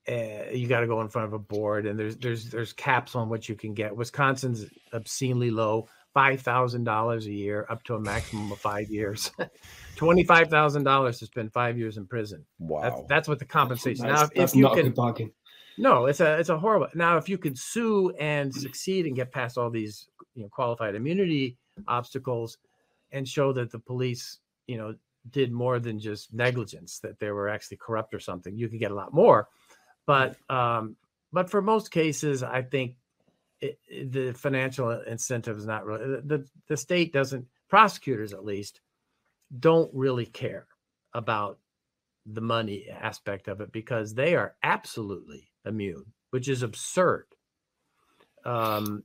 [0.09, 1.85] uh, you got to go in front of a board.
[1.85, 3.95] And there's there's there's caps on what you can get.
[3.95, 9.31] Wisconsin's obscenely low, five thousand dollars a year, up to a maximum of five years.
[9.95, 12.45] Twenty five thousand dollars to spend five years in prison.
[12.59, 14.07] Wow, that's, that's what the compensation.
[14.07, 14.93] That's, now, if, if you can,
[15.77, 16.87] no, it's a it's a horrible.
[16.93, 20.95] Now, if you could sue and succeed and get past all these you know qualified
[20.95, 21.57] immunity
[21.87, 22.57] obstacles,
[23.11, 24.95] and show that the police, you know,
[25.29, 28.91] did more than just negligence, that they were actually corrupt or something, you could get
[28.91, 29.47] a lot more.
[30.07, 30.95] But um,
[31.31, 32.95] but for most cases, I think
[33.59, 38.81] it, it, the financial incentive is not really the the state doesn't prosecutors at least
[39.59, 40.67] don't really care
[41.13, 41.59] about
[42.25, 47.25] the money aspect of it because they are absolutely immune, which is absurd.
[48.45, 49.03] Um,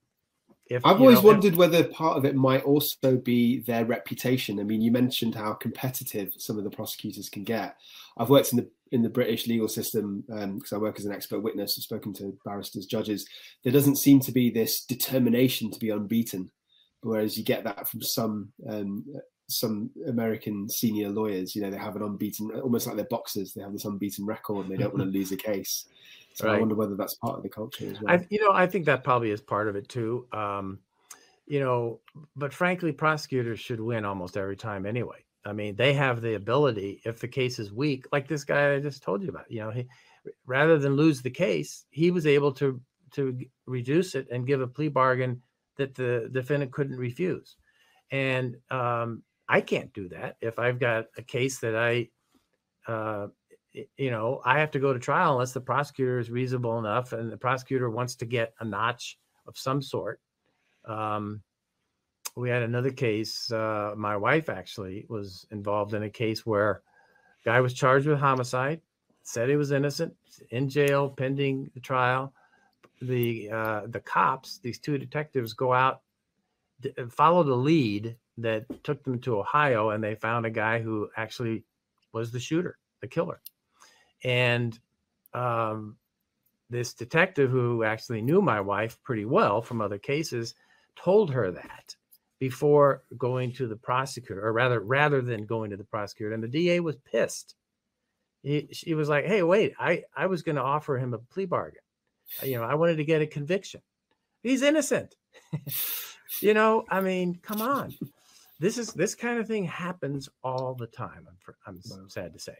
[0.68, 4.58] if, I've always know, wondered if, whether part of it might also be their reputation.
[4.58, 7.76] I mean, you mentioned how competitive some of the prosecutors can get.
[8.16, 11.12] I've worked in the in the British legal system because um, I work as an
[11.12, 11.76] expert witness.
[11.76, 13.26] I've spoken to barristers, judges.
[13.64, 16.50] There doesn't seem to be this determination to be unbeaten,
[17.00, 19.04] whereas you get that from some um,
[19.48, 21.54] some American senior lawyers.
[21.54, 23.52] You know, they have an unbeaten, almost like they're boxers.
[23.52, 25.86] They have this unbeaten record, and they don't want to lose a case.
[26.34, 26.56] So right.
[26.56, 28.14] I wonder whether that's part of the culture as well.
[28.14, 30.26] I, you know, I think that probably is part of it too.
[30.32, 30.78] Um,
[31.46, 32.00] you know,
[32.34, 35.24] but frankly, prosecutors should win almost every time anyway.
[35.46, 38.80] I mean, they have the ability if the case is weak, like this guy I
[38.80, 39.50] just told you about.
[39.50, 39.86] You know, he
[40.44, 42.80] rather than lose the case, he was able to
[43.12, 45.40] to reduce it and give a plea bargain
[45.76, 47.56] that the defendant couldn't refuse.
[48.10, 52.08] And um, I can't do that if I've got a case that I
[52.90, 53.28] uh,
[53.96, 57.30] you know, I have to go to trial unless the prosecutor is reasonable enough and
[57.30, 60.20] the prosecutor wants to get a notch of some sort.
[60.86, 61.42] Um,
[62.36, 63.50] we had another case.
[63.50, 66.82] Uh, my wife actually was involved in a case where
[67.44, 68.80] guy was charged with homicide,
[69.22, 70.14] said he was innocent,
[70.50, 72.32] in jail pending the trial.
[73.02, 76.00] The uh, the cops, these two detectives, go out,
[77.10, 81.64] follow the lead that took them to Ohio and they found a guy who actually
[82.12, 83.40] was the shooter, the killer.
[84.24, 84.78] And
[85.34, 85.96] um,
[86.70, 90.54] this detective who actually knew my wife pretty well from other cases
[90.96, 91.94] told her that
[92.38, 96.48] before going to the prosecutor or rather rather than going to the prosecutor and the
[96.48, 97.54] DA was pissed.
[98.42, 101.46] He, he was like hey wait I I was going to offer him a plea
[101.46, 101.80] bargain.
[102.42, 103.80] You know I wanted to get a conviction.
[104.42, 105.14] He's innocent.
[106.40, 107.94] You know I mean come on
[108.58, 111.26] this is this kind of thing happens all the time
[111.66, 112.56] I'm, I'm sad to say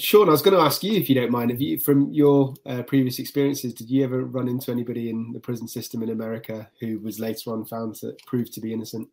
[0.00, 1.50] Sean, I was going to ask you if you don't mind.
[1.50, 5.40] Have you, from your uh, previous experiences, did you ever run into anybody in the
[5.40, 9.06] prison system in America who was later on found to prove to be innocent?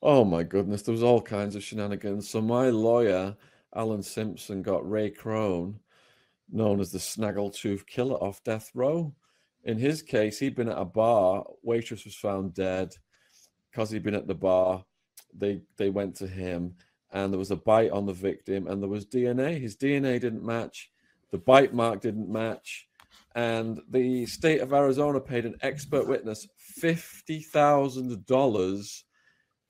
[0.00, 2.30] Oh my goodness, there was all kinds of shenanigans.
[2.30, 3.36] So my lawyer,
[3.74, 5.78] Alan Simpson, got Ray Krone,
[6.50, 9.14] known as the Snaggletooth Killer, off death row.
[9.64, 11.44] In his case, he'd been at a bar.
[11.62, 12.96] Waitress was found dead
[13.76, 14.82] because he'd been at the bar.
[15.36, 16.76] They they went to him
[17.12, 19.60] and there was a bite on the victim and there was DNA.
[19.60, 20.90] His DNA didn't match,
[21.30, 22.88] the bite mark didn't match,
[23.34, 26.48] and the state of Arizona paid an expert witness
[26.80, 29.02] $50,000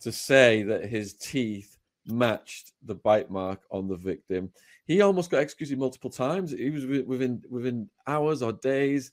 [0.01, 4.53] to say that his teeth matched the bite mark on the victim.
[4.87, 6.53] He almost got executed multiple times.
[6.53, 9.11] He was within within hours or days.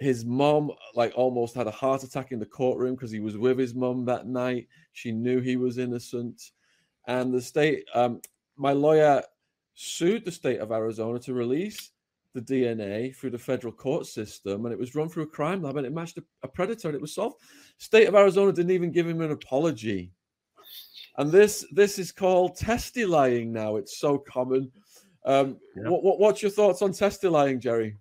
[0.00, 3.58] His mom like almost had a heart attack in the courtroom because he was with
[3.58, 4.66] his mom that night.
[4.92, 6.50] She knew he was innocent
[7.06, 8.20] and the state, um,
[8.56, 9.22] my lawyer
[9.74, 11.90] sued the state of Arizona to release
[12.34, 15.76] the DNA through the federal court system, and it was run through a crime lab,
[15.76, 17.40] and it matched a, a predator, and it was solved.
[17.78, 20.12] State of Arizona didn't even give him an apology,
[21.18, 23.76] and this this is called testilying now.
[23.76, 24.70] It's so common.
[25.26, 25.90] Um, yeah.
[25.90, 27.96] what, what, what's your thoughts on testilying, Jerry?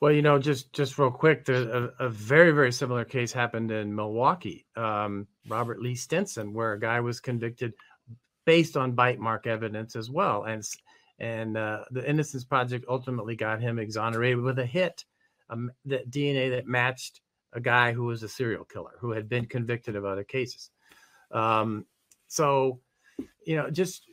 [0.00, 3.94] Well, you know, just just real quick, a, a, very very similar case happened in
[3.94, 4.66] Milwaukee.
[4.74, 7.74] Um, Robert Lee Stinson, where a guy was convicted
[8.46, 10.64] based on bite mark evidence as well, and
[11.18, 15.04] and uh, the Innocence Project ultimately got him exonerated with a hit,
[15.50, 17.20] um, that DNA that matched
[17.52, 20.70] a guy who was a serial killer who had been convicted of other cases.
[21.30, 21.84] Um,
[22.26, 22.80] so,
[23.44, 24.04] you know, just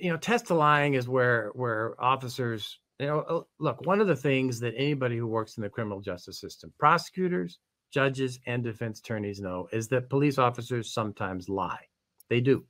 [0.00, 4.58] you know, testilying is where where officers you know, uh, look, one of the things
[4.60, 7.58] that anybody who works in the criminal justice system, prosecutors,
[7.90, 11.84] judges, and defense attorneys know is that police officers sometimes lie.
[12.28, 12.64] They do.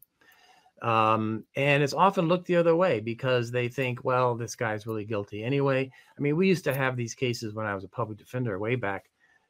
[0.82, 5.04] Um, and it's often looked the other way because they think, well, this guy's really
[5.04, 5.90] guilty anyway.
[6.16, 8.74] I mean, we used to have these cases when I was a public defender way
[8.74, 9.06] back.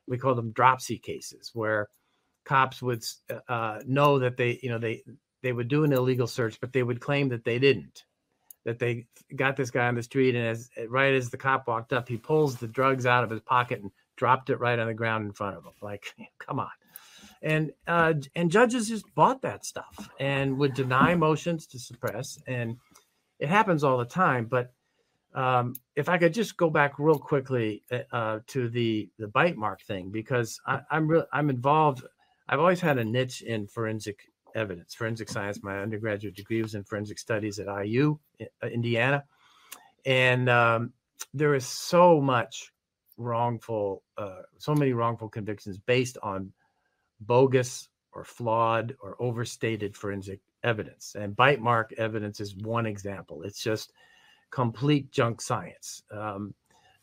[0.06, 1.88] We called them dropsy cases, where
[2.44, 5.02] cops would uh, uh know that they, you know, they
[5.42, 8.04] they would do an illegal search, but they would claim that they didn't
[8.66, 11.92] that they got this guy on the street, and as right as the cop walked
[11.92, 14.94] up, he pulls the drugs out of his pocket and dropped it right on the
[14.94, 15.72] ground in front of him.
[15.80, 16.70] Like, come on.
[17.40, 22.76] And uh, and judges just bought that stuff and would deny motions to suppress, and
[23.38, 24.46] it happens all the time.
[24.46, 24.72] But
[25.32, 29.56] um, if I could just go back real quickly uh, uh to the the bite
[29.56, 32.02] mark thing, because I, I'm real I'm involved.
[32.48, 34.18] I've always had a niche in forensic
[34.56, 34.94] evidence.
[34.94, 39.24] Forensic science, my undergraduate degree was in forensic studies at IU, uh, Indiana.
[40.04, 40.92] And um,
[41.34, 42.72] there is so much
[43.18, 46.52] wrongful, uh, so many wrongful convictions based on
[47.20, 51.14] bogus or flawed or overstated forensic evidence.
[51.18, 53.42] And bite mark evidence is one example.
[53.42, 53.92] It's just
[54.50, 56.02] complete junk science.
[56.10, 56.54] Um,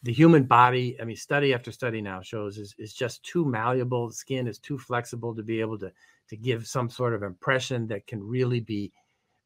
[0.03, 4.09] the human body, I mean, study after study now shows is, is just too malleable.
[4.09, 5.91] The skin is too flexible to be able to
[6.29, 8.91] to give some sort of impression that can really be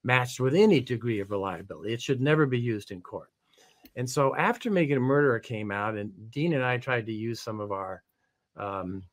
[0.04, 1.94] matched with any degree of reliability.
[1.94, 3.30] It should never be used in court.
[3.96, 7.42] And so after Making a Murderer came out, and Dean and I tried to use
[7.42, 8.04] some of our
[8.56, 9.04] um,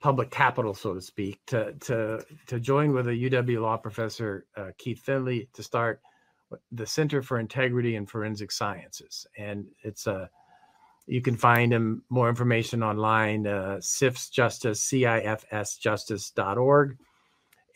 [0.00, 4.70] public capital, so to speak, to to to join with a UW law professor, uh,
[4.78, 6.00] Keith Findley, to start
[6.70, 10.30] the Center for Integrity and Forensic Sciences, and it's a
[11.06, 16.96] you can find him more information online, uh, CIFS Justice, C-I-F-S Justice.org.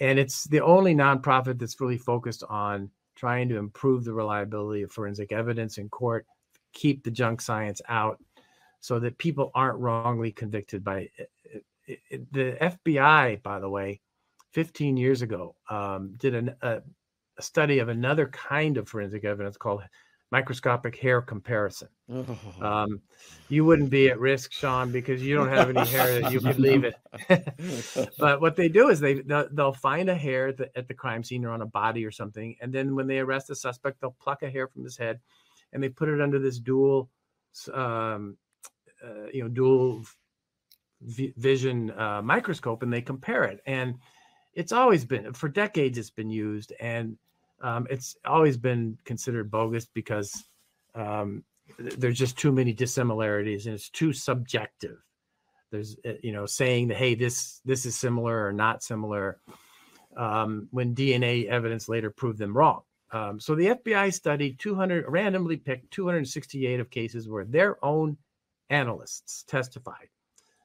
[0.01, 4.93] And it's the only nonprofit that's really focused on trying to improve the reliability of
[4.93, 6.25] forensic evidence in court,
[6.73, 8.19] keep the junk science out
[8.81, 11.31] so that people aren't wrongly convicted by it.
[12.33, 14.01] the FBI, by the way,
[14.53, 16.81] 15 years ago, um, did an, a,
[17.37, 19.83] a study of another kind of forensic evidence called
[20.31, 21.89] microscopic hair comparison.
[22.11, 22.39] Oh.
[22.61, 23.01] Um,
[23.49, 26.59] you wouldn't be at risk, Sean, because you don't have any hair that you could
[26.59, 26.97] leave it.
[28.19, 30.95] but what they do is they they'll, they'll find a hair at the, at the,
[30.95, 34.01] crime scene or on a body or something, and then when they arrest the suspect,
[34.01, 35.21] they'll pluck a hair from his head,
[35.73, 37.09] and they put it under this dual,
[37.73, 38.37] um,
[39.03, 40.05] uh, you know, dual
[41.01, 43.61] vision uh, microscope and they compare it.
[43.67, 43.95] And
[44.55, 46.73] it's always been, for decades, it's been used.
[46.81, 47.17] And
[47.61, 50.45] um, it's always been considered bogus because
[50.95, 51.45] um,
[51.79, 54.97] there's just too many dissimilarities and it's too subjective.
[55.71, 59.39] There's, uh, you know, saying that, hey, this this is similar or not similar
[60.17, 62.83] um, when DNA evidence later proved them wrong.
[63.11, 68.19] Um, so the FBI studied 200, randomly picked 268 of cases where their own
[68.71, 70.09] analysts testified.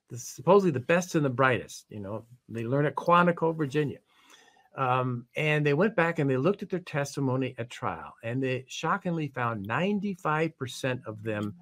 [0.10, 1.86] This supposedly the best and the brightest.
[1.90, 4.00] You know, they learned at Quantico, Virginia.
[4.76, 8.66] Um, and they went back and they looked at their testimony at trial, and they
[8.68, 11.54] shockingly found 95% of them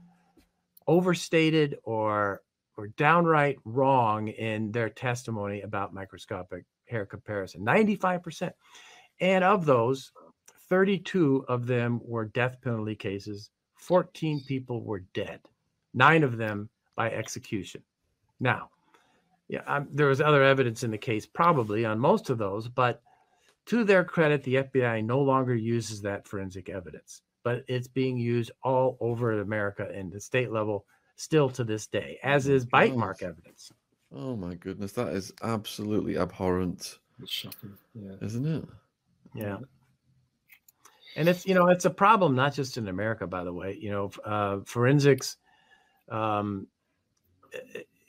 [0.87, 2.41] overstated or
[2.77, 7.63] or downright wrong in their testimony about microscopic hair comparison.
[7.65, 8.51] 95%.
[9.19, 10.11] And of those,
[10.69, 13.49] 32 of them were death penalty cases.
[13.75, 15.41] 14 people were dead.
[15.93, 17.83] Nine of them by execution.
[18.39, 18.69] Now,
[19.51, 23.01] yeah, I'm, there was other evidence in the case, probably on most of those, but
[23.65, 28.51] to their credit, the FBI no longer uses that forensic evidence, but it's being used
[28.63, 30.85] all over America and the state level
[31.17, 33.73] still to this day, as is bite mark evidence.
[34.15, 36.99] Oh my goodness, that is absolutely abhorrent.
[37.21, 38.63] It's shocking, yeah, isn't it?
[39.35, 39.57] Yeah.
[41.17, 43.77] And it's you know it's a problem not just in America, by the way.
[43.81, 45.35] You know, uh, forensics.
[46.09, 46.67] Um,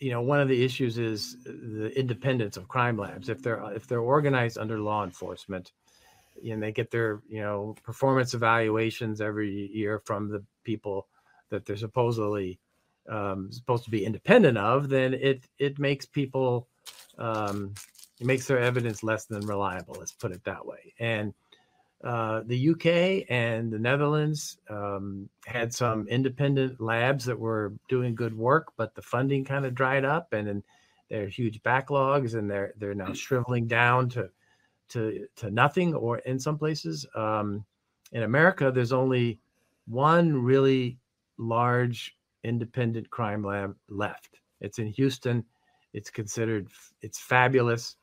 [0.03, 3.29] you know one of the issues is the independence of crime labs.
[3.29, 5.71] If they're if they're organized under law enforcement
[6.45, 11.07] and they get their you know performance evaluations every year from the people
[11.51, 12.59] that they're supposedly
[13.09, 16.67] um, supposed to be independent of then it it makes people
[17.19, 17.73] um,
[18.21, 20.95] it makes their evidence less than reliable let's put it that way.
[20.99, 21.33] And
[22.05, 28.37] uh, the UK and the Netherlands um, had some independent labs that were doing good
[28.37, 30.63] work, but the funding kind of dried up, and then
[31.09, 34.29] there are huge backlogs, and they're they're now shriveling down to
[34.89, 37.07] to to nothing, or in some places.
[37.15, 37.65] Um,
[38.11, 39.39] in America, there's only
[39.87, 40.99] one really
[41.39, 44.41] large independent crime lab left.
[44.61, 45.45] It's in Houston.
[45.93, 46.69] It's considered
[47.01, 47.97] it's fabulous.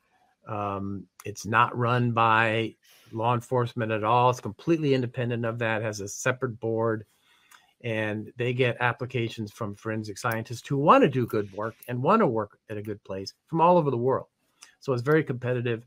[0.48, 2.76] Um, it's not run by
[3.12, 4.30] law enforcement at all.
[4.30, 7.04] It's completely independent of that, has a separate board,
[7.82, 12.20] and they get applications from forensic scientists who want to do good work and want
[12.20, 14.26] to work at a good place from all over the world.
[14.80, 15.86] So it's very competitive.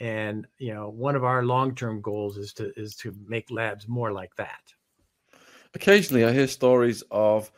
[0.00, 4.12] And you know, one of our long-term goals is to is to make labs more
[4.12, 4.72] like that.
[5.74, 7.50] Occasionally, I hear stories of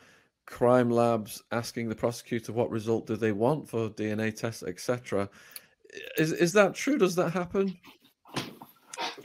[0.47, 5.29] crime labs asking the prosecutor what result do they want for DNA tests, etc.
[6.19, 6.99] Is is that true?
[6.99, 7.77] Does that happen?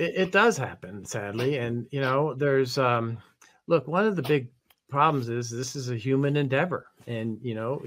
[0.02, 3.20] It, it does happen, sadly, and you know, there's um,
[3.68, 3.88] look.
[3.88, 4.48] One of the big
[4.90, 7.84] problems is this is a human endeavor, and you know,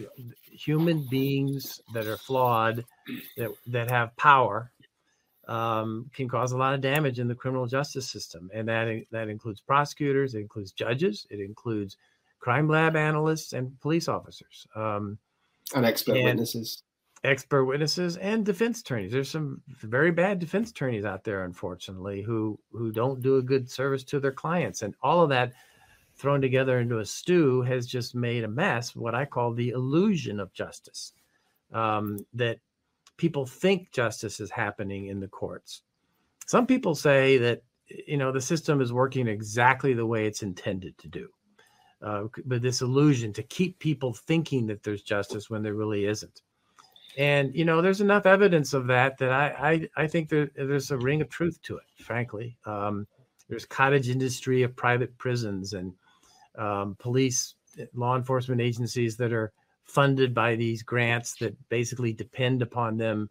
[0.53, 2.85] human beings that are flawed,
[3.37, 4.71] that that have power,
[5.49, 9.29] um, can cause a lot of damage in the criminal justice system, and that that
[9.29, 11.97] includes prosecutors, it includes judges, it includes
[12.39, 15.19] crime lab analysts and police officers, um,
[15.75, 16.85] and expert and, witnesses
[17.25, 19.11] expert witnesses and defense attorneys.
[19.11, 23.71] There's some very bad defense attorneys out there, unfortunately, who who don't do a good
[23.71, 25.53] service to their clients, and all of that
[26.17, 28.95] thrown together into a stew has just made a mess.
[28.95, 31.13] What I call the illusion of justice,
[31.73, 32.59] um, that
[33.17, 35.83] people think justice is happening in the courts.
[36.47, 40.97] Some people say that you know the system is working exactly the way it's intended
[40.99, 41.29] to do.
[42.03, 46.43] Uh, but this illusion to keep people thinking that there's justice when there really isn't
[47.17, 50.91] and you know there's enough evidence of that that i i, I think there, there's
[50.91, 52.57] a ring of truth to it frankly.
[52.67, 53.07] Um,
[53.49, 55.93] there's cottage industry of private prisons and
[56.57, 57.55] um, police
[57.95, 59.53] law enforcement agencies that are
[59.85, 63.29] funded by these grants that basically depend upon them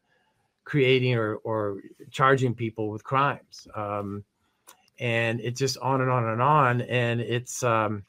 [0.66, 1.78] creating or, or
[2.12, 3.68] charging people with crimes.
[3.76, 4.24] Um,
[5.00, 6.82] and it's just on and on and on.
[6.82, 8.04] And it's um,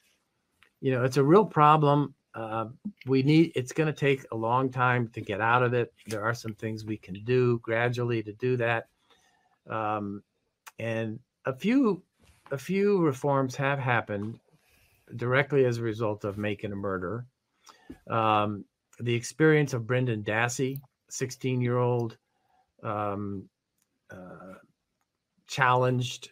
[0.80, 2.66] you know it's a real problem uh,
[3.06, 5.92] we need it's going to take a long time to get out of it.
[6.06, 8.88] There are some things we can do gradually to do that.
[9.68, 10.22] Um,
[10.78, 12.02] and a few
[12.50, 14.38] a few reforms have happened
[15.16, 17.26] directly as a result of making a murder.
[18.08, 18.64] Um,
[19.00, 20.80] the experience of brendan dassey
[21.10, 22.16] 16 year old
[22.82, 23.48] um,
[24.10, 24.54] uh,
[25.46, 26.30] challenged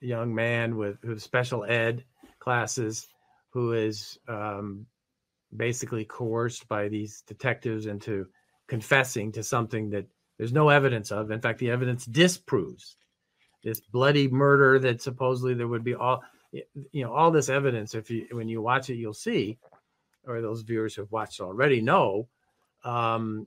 [0.00, 2.04] young man with, special ed
[2.38, 3.08] classes
[3.50, 4.86] who is um,
[5.56, 8.26] basically coerced by these detectives into
[8.66, 11.30] confessing to something that there's no evidence of.
[11.30, 12.96] In fact, the evidence disproves
[13.64, 16.22] this bloody murder that supposedly there would be all
[16.52, 17.94] you know all this evidence.
[17.94, 19.58] If you when you watch it, you'll see,
[20.26, 22.28] or those viewers who've watched already know
[22.84, 23.46] um,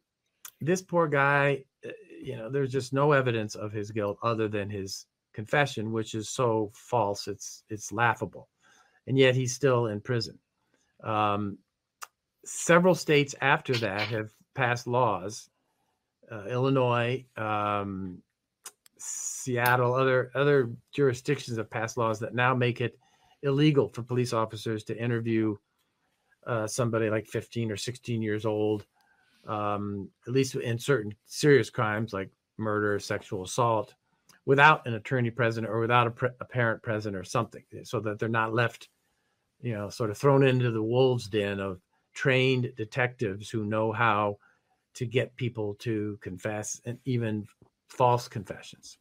[0.59, 1.89] this poor guy, uh,
[2.21, 6.29] you know, there's just no evidence of his guilt other than his confession, which is
[6.29, 8.49] so false, it's it's laughable,
[9.07, 10.37] and yet he's still in prison.
[11.03, 11.57] Um,
[12.45, 15.49] several states after that have passed laws.
[16.31, 18.21] Uh, Illinois, um,
[18.97, 22.97] Seattle, other other jurisdictions have passed laws that now make it
[23.43, 25.55] illegal for police officers to interview
[26.45, 28.85] uh, somebody like 15 or 16 years old,
[29.47, 33.95] um, at least in certain serious crimes like murder, sexual assault,
[34.45, 38.19] without an attorney present or without a, pre- a parent present or something, so that
[38.19, 38.89] they're not left,
[39.61, 41.79] you know, sort of thrown into the wolves' den of
[42.13, 44.37] trained detectives who know how
[44.93, 47.47] to get people to confess and even
[47.87, 48.97] false confessions.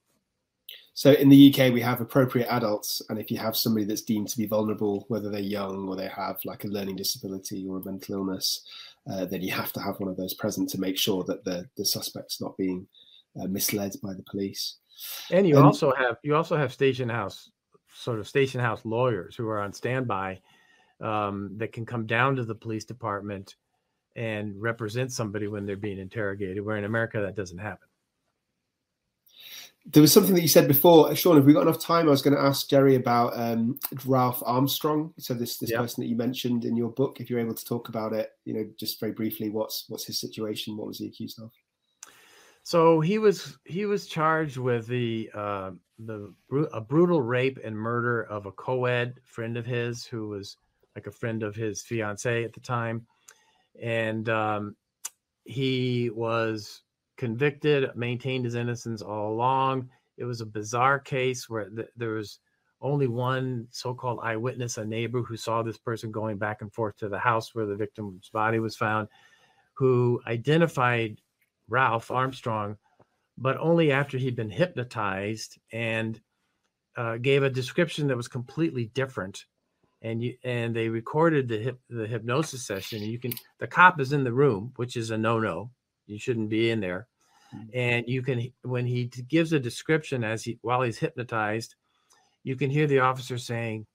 [0.95, 4.29] So in the UK, we have appropriate adults, and if you have somebody that's deemed
[4.29, 7.85] to be vulnerable, whether they're young or they have like a learning disability or a
[7.85, 8.63] mental illness,
[9.11, 11.69] uh, then you have to have one of those present to make sure that the
[11.77, 12.87] the suspect's not being
[13.41, 14.77] uh, misled by the police.
[15.31, 17.51] And you also have you also have station house
[17.95, 20.41] sort of station house lawyers who are on standby
[21.01, 23.57] um, that can come down to the police department
[24.17, 26.65] and represent somebody when they're being interrogated.
[26.65, 27.87] Where in America that doesn't happen
[29.87, 31.37] there was something that you said before, Sean.
[31.37, 32.07] Have we got enough time?
[32.07, 35.15] I was going to ask Jerry about um, Ralph Armstrong.
[35.19, 35.81] So this this yep.
[35.81, 38.53] person that you mentioned in your book, if you're able to talk about it, you
[38.53, 40.77] know, just very briefly, what's what's his situation?
[40.77, 41.51] What was he accused of?
[42.63, 46.33] So he was he was charged with the uh, the
[46.73, 50.59] a brutal rape and murder of a co-ed friend of his who was
[50.95, 53.07] like a friend of his fiance at the time,
[53.81, 54.77] and um,
[55.45, 56.83] he was
[57.17, 59.89] convicted, maintained his innocence all along.
[60.17, 62.39] It was a bizarre case where th- there was
[62.81, 67.09] only one so-called eyewitness, a neighbor who saw this person going back and forth to
[67.09, 69.09] the house where the victim's body was found,
[69.75, 71.21] who identified
[71.69, 72.77] Ralph Armstrong,
[73.37, 76.21] but only after he'd been hypnotized and
[76.97, 79.45] uh, gave a description that was completely different.
[80.03, 83.03] And you and they recorded the hip, the hypnosis session.
[83.03, 85.71] You can the cop is in the room, which is a no no.
[86.07, 87.07] You shouldn't be in there.
[87.55, 87.69] Mm.
[87.75, 91.75] And you can when he gives a description as he while he's hypnotized,
[92.45, 93.87] you can hear the officer saying,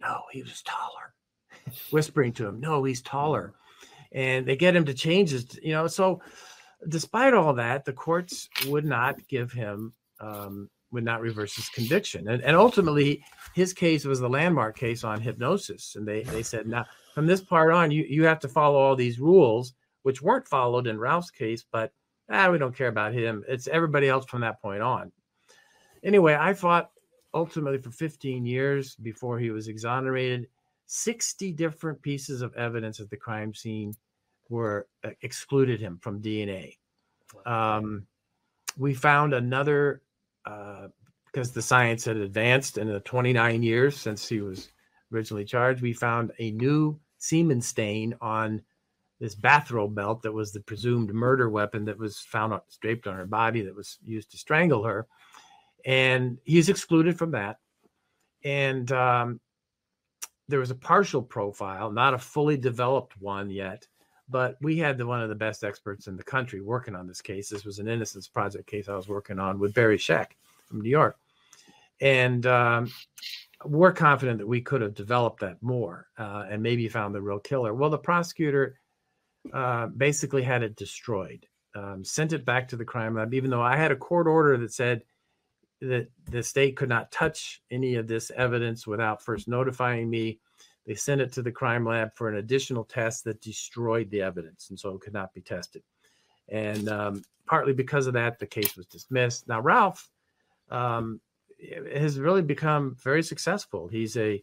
[0.00, 1.14] "No, he was taller,"
[1.90, 3.54] whispering to him, "No, he's taller,"
[4.12, 5.58] and they get him to change his.
[5.62, 6.22] You know, so
[6.88, 9.92] despite all that, the courts would not give him.
[10.20, 12.28] Um, would not reverse his conviction.
[12.28, 13.24] And, and ultimately,
[13.54, 15.96] his case was the landmark case on hypnosis.
[15.96, 18.94] And they, they said, now from this part on, you, you have to follow all
[18.94, 21.92] these rules which weren't followed in Ralph's case, but
[22.30, 23.44] ah, we don't care about him.
[23.48, 25.12] It's everybody else from that point on.
[26.02, 26.90] Anyway, I fought
[27.34, 30.48] ultimately for 15 years before he was exonerated.
[30.86, 33.94] 60 different pieces of evidence at the crime scene
[34.48, 36.76] were uh, excluded him from DNA.
[37.46, 38.06] Um,
[38.76, 40.02] we found another
[40.44, 40.88] uh,
[41.26, 44.68] because the science had advanced in the 29 years since he was
[45.12, 45.80] originally charged.
[45.80, 48.62] We found a new semen stain on
[49.18, 53.26] this bathrobe belt that was the presumed murder weapon that was found draped on her
[53.26, 55.06] body that was used to strangle her.
[55.86, 57.58] And he's excluded from that.
[58.44, 59.40] And um,
[60.48, 63.86] there was a partial profile, not a fully developed one yet,
[64.32, 67.20] but we had the, one of the best experts in the country working on this
[67.20, 67.48] case.
[67.48, 70.28] This was an Innocence Project case I was working on with Barry Scheck
[70.68, 71.16] from New York.
[72.00, 72.90] And um,
[73.64, 77.38] we're confident that we could have developed that more uh, and maybe found the real
[77.38, 77.72] killer.
[77.72, 78.78] Well, the prosecutor
[79.52, 83.62] uh, basically had it destroyed, um, sent it back to the crime lab, even though
[83.62, 85.02] I had a court order that said
[85.80, 90.38] that the state could not touch any of this evidence without first notifying me.
[90.86, 94.70] They sent it to the crime lab for an additional test that destroyed the evidence,
[94.70, 95.82] and so it could not be tested.
[96.48, 99.48] And um, partly because of that, the case was dismissed.
[99.48, 100.10] Now, Ralph
[100.70, 101.20] um,
[101.94, 103.88] has really become very successful.
[103.88, 104.42] He's a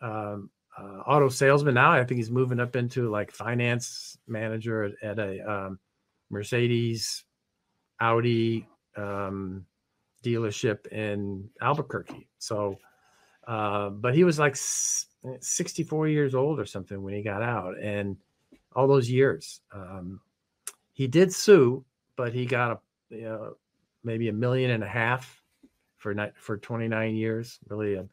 [0.00, 1.92] um, uh, auto salesman now.
[1.92, 5.78] I think he's moving up into like finance manager at, a um,
[6.30, 7.24] Mercedes,
[8.00, 8.66] Audi
[8.96, 9.66] um,
[10.24, 12.28] dealership in Albuquerque.
[12.38, 12.78] So,
[13.46, 14.56] uh, but he was like
[15.40, 18.16] 64 years old or something when he got out, and
[18.74, 20.20] all those years, um,
[20.92, 21.84] he did sue,
[22.16, 22.78] but he got a
[23.14, 23.56] you know,
[24.04, 25.42] maybe a million and a half
[25.96, 27.58] for for 29 years.
[27.68, 28.06] Really a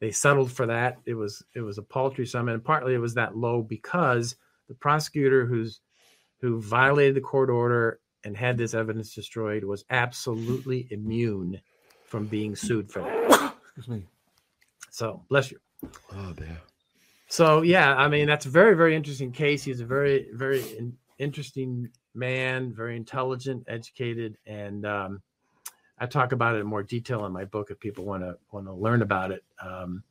[0.00, 0.98] they settled for that.
[1.06, 4.36] It was it was a paltry sum, and partly it was that low because
[4.68, 5.80] the prosecutor who's
[6.40, 11.60] who violated the court order and had this evidence destroyed was absolutely immune
[12.06, 13.54] from being sued for that.
[13.76, 14.06] Excuse me.
[14.90, 15.58] So bless you.
[15.84, 16.60] Oh dear.
[17.28, 19.62] So yeah, I mean that's a very very interesting case.
[19.62, 20.64] He's a very very
[21.18, 25.22] interesting man, very intelligent, educated, and um,
[25.98, 28.66] I talk about it in more detail in my book if people want to want
[28.66, 29.44] to learn about it.
[29.62, 30.02] Um,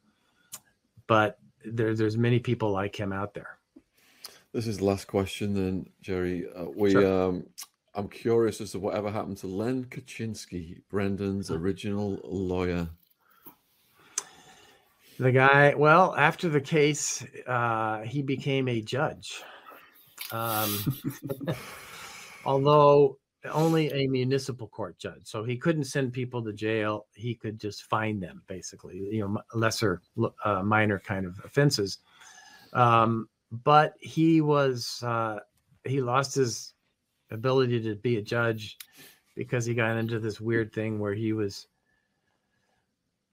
[1.07, 3.57] but there, there's many people like him out there.
[4.53, 6.47] This is the last question, then, Jerry.
[6.55, 7.29] Uh, we, Sure.
[7.29, 7.47] um,
[7.95, 12.89] I'm curious as to whatever happened to Len Kachinsky, Brendan's original lawyer.
[15.19, 19.41] The guy, well, after the case, uh, he became a judge.
[20.31, 20.99] Um,
[22.45, 23.17] although
[23.51, 27.07] only a municipal court judge, so he couldn't send people to jail.
[27.13, 30.01] He could just fine them, basically, you know, lesser,
[30.45, 31.99] uh, minor kind of offenses.
[32.73, 35.39] Um, but he was uh,
[35.85, 36.73] he lost his
[37.31, 38.77] ability to be a judge
[39.35, 41.67] because he got into this weird thing where he was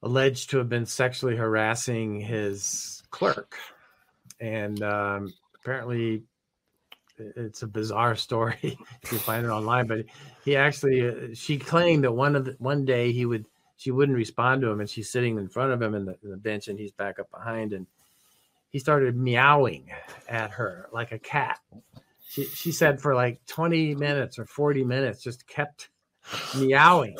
[0.05, 3.57] alleged to have been sexually harassing his clerk,
[4.41, 6.23] and um, apparently
[7.19, 9.87] it's a bizarre story if you find it online.
[9.87, 10.05] But
[10.45, 13.47] he actually, uh, she claimed that one of the, one day he would
[13.77, 16.31] she wouldn't respond to him, and she's sitting in front of him in the, in
[16.31, 17.87] the bench, and he's back up behind, and
[18.71, 19.91] he started meowing
[20.29, 21.59] at her like a cat.
[22.29, 25.89] She she said for like twenty minutes or forty minutes, just kept
[26.57, 27.17] meowing,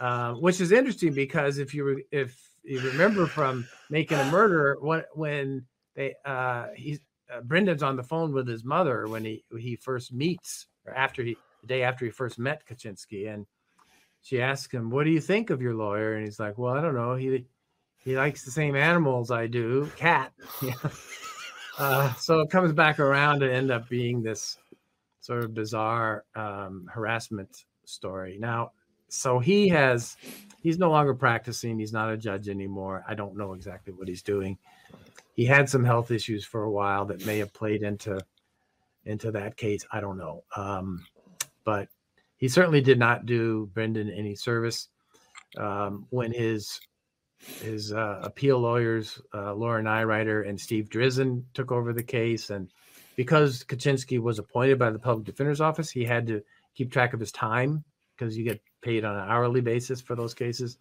[0.00, 4.76] uh, which is interesting because if you re- if you remember from making a murder,
[4.80, 7.00] when when they uh, he's
[7.32, 11.22] uh, Brendan's on the phone with his mother when he he first meets or after
[11.22, 13.46] he the day after he first met Kachinsky and
[14.22, 16.80] she asks him, "What do you think of your lawyer?" And he's like, "Well, I
[16.80, 17.14] don't know.
[17.14, 17.46] He
[17.98, 20.32] he likes the same animals I do, cat."
[21.78, 24.58] uh, so it comes back around to end up being this
[25.20, 28.36] sort of bizarre um, harassment story.
[28.40, 28.72] Now,
[29.08, 30.16] so he has
[30.62, 31.78] he's no longer practicing.
[31.78, 33.04] He's not a judge anymore.
[33.08, 34.58] I don't know exactly what he's doing
[35.36, 38.18] he had some health issues for a while that may have played into
[39.04, 39.84] into that case.
[39.92, 41.06] I don't know, um,
[41.64, 41.88] but
[42.38, 44.88] he certainly did not do Brendan any service
[45.58, 46.80] um, when his
[47.60, 52.70] his uh, appeal lawyers, uh, Laura Nirider and Steve Drizin, took over the case, and
[53.14, 56.42] because Kachinsky was appointed by the public defender's office, he had to
[56.74, 57.84] keep track of his time
[58.16, 60.78] because you get paid on an hourly basis for those cases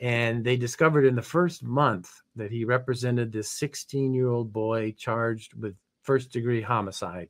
[0.00, 4.94] and they discovered in the first month that he represented this 16 year old boy
[4.98, 7.28] charged with first degree homicide.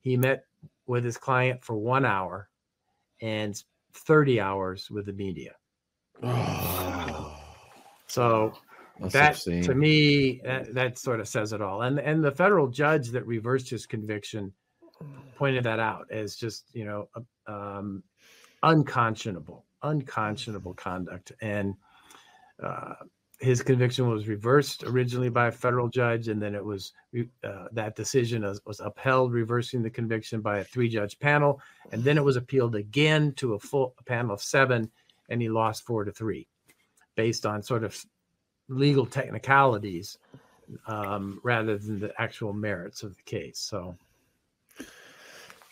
[0.00, 0.44] He met
[0.86, 2.48] with his client for one hour
[3.22, 3.60] and
[3.94, 5.54] 30 hours with the media.
[8.10, 8.54] So
[8.98, 9.62] That's that obscene.
[9.64, 11.82] to me that, that sort of says it all.
[11.82, 14.50] And and the federal judge that reversed his conviction
[15.36, 17.10] pointed that out as just you know
[17.46, 18.02] um,
[18.62, 21.32] unconscionable, unconscionable conduct.
[21.40, 21.74] And
[22.62, 22.94] uh,
[23.40, 26.92] his conviction was reversed originally by a federal judge, and then it was
[27.44, 31.60] uh, that decision was, was upheld, reversing the conviction by a three-judge panel,
[31.92, 34.90] and then it was appealed again to a full a panel of seven,
[35.28, 36.48] and he lost four to three,
[37.14, 38.04] based on sort of
[38.68, 40.18] legal technicalities
[40.88, 43.58] um, rather than the actual merits of the case.
[43.60, 43.96] So.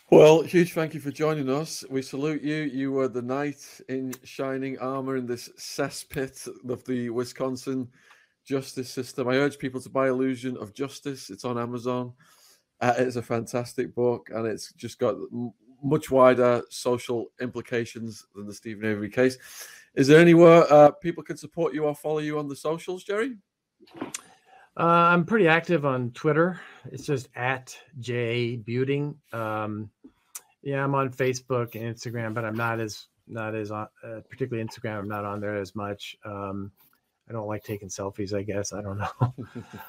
[0.09, 1.83] Well, huge thank you for joining us.
[1.89, 2.55] We salute you.
[2.55, 7.89] You were the knight in shining armor in this cesspit of the Wisconsin
[8.45, 9.27] justice system.
[9.27, 11.29] I urge people to buy Illusion of Justice.
[11.29, 12.13] It's on Amazon.
[12.79, 15.15] Uh, it's a fantastic book, and it's just got
[15.83, 19.37] much wider social implications than the Steven Avery case.
[19.93, 23.35] Is there anywhere uh, people can support you or follow you on the socials, Jerry?
[24.79, 26.61] Uh, I'm pretty active on Twitter.
[26.91, 29.15] It's just at J Buting.
[29.33, 29.89] Um,
[30.67, 34.67] yeah, I'm on Facebook and Instagram, but I'm not as not as on uh, particularly
[34.67, 34.99] Instagram.
[34.99, 36.17] I'm not on there as much.
[36.25, 36.73] Um,
[37.29, 38.37] I don't like taking selfies.
[38.37, 39.33] I guess I don't know,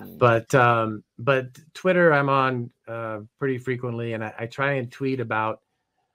[0.19, 5.19] but um, but Twitter I'm on uh, pretty frequently, and I, I try and tweet
[5.19, 5.63] about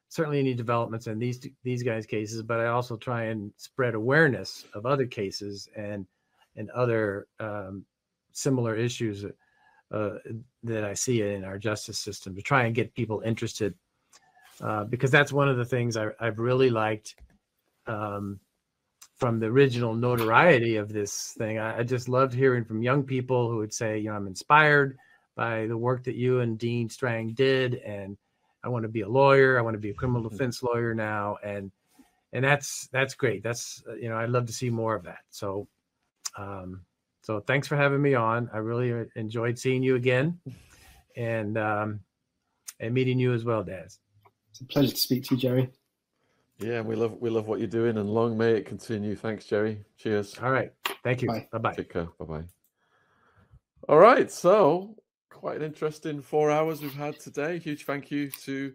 [0.07, 4.63] certainly any developments in these these guys' cases, but I also try and spread awareness
[4.73, 6.07] of other cases and
[6.55, 7.83] and other um,
[8.31, 9.25] similar issues
[9.91, 10.09] uh,
[10.63, 13.75] that I see in our justice system to try and get people interested,
[14.61, 17.15] uh, because that's one of the things I, I've really liked
[17.87, 18.39] um,
[19.17, 21.59] from the original notoriety of this thing.
[21.59, 24.97] I, I just loved hearing from young people who would say, you know, I'm inspired
[25.35, 28.17] by the work that you and Dean Strang did, and
[28.63, 29.57] I want to be a lawyer.
[29.57, 31.71] I want to be a criminal defense lawyer now, and
[32.33, 33.43] and that's that's great.
[33.43, 35.19] That's uh, you know, I'd love to see more of that.
[35.29, 35.67] So.
[36.35, 36.81] Um,
[37.21, 38.49] so thanks for having me on.
[38.53, 40.39] I really uh, enjoyed seeing you again,
[41.15, 42.01] and um,
[42.81, 43.99] and meeting you as well, Daz.
[44.53, 45.69] It's a pleasure to speak to you, Jerry.
[46.59, 49.15] Yeah, we love we love what you're doing, and long may it continue.
[49.15, 49.83] Thanks, Jerry.
[49.97, 50.37] Cheers.
[50.43, 50.71] All right,
[51.03, 51.27] thank you.
[51.27, 51.47] Bye.
[51.51, 51.73] Bye bye.
[51.73, 52.07] Take care.
[52.19, 52.43] Bye bye.
[53.89, 54.95] All right, so
[55.31, 57.57] quite an interesting four hours we've had today.
[57.57, 58.73] Huge thank you to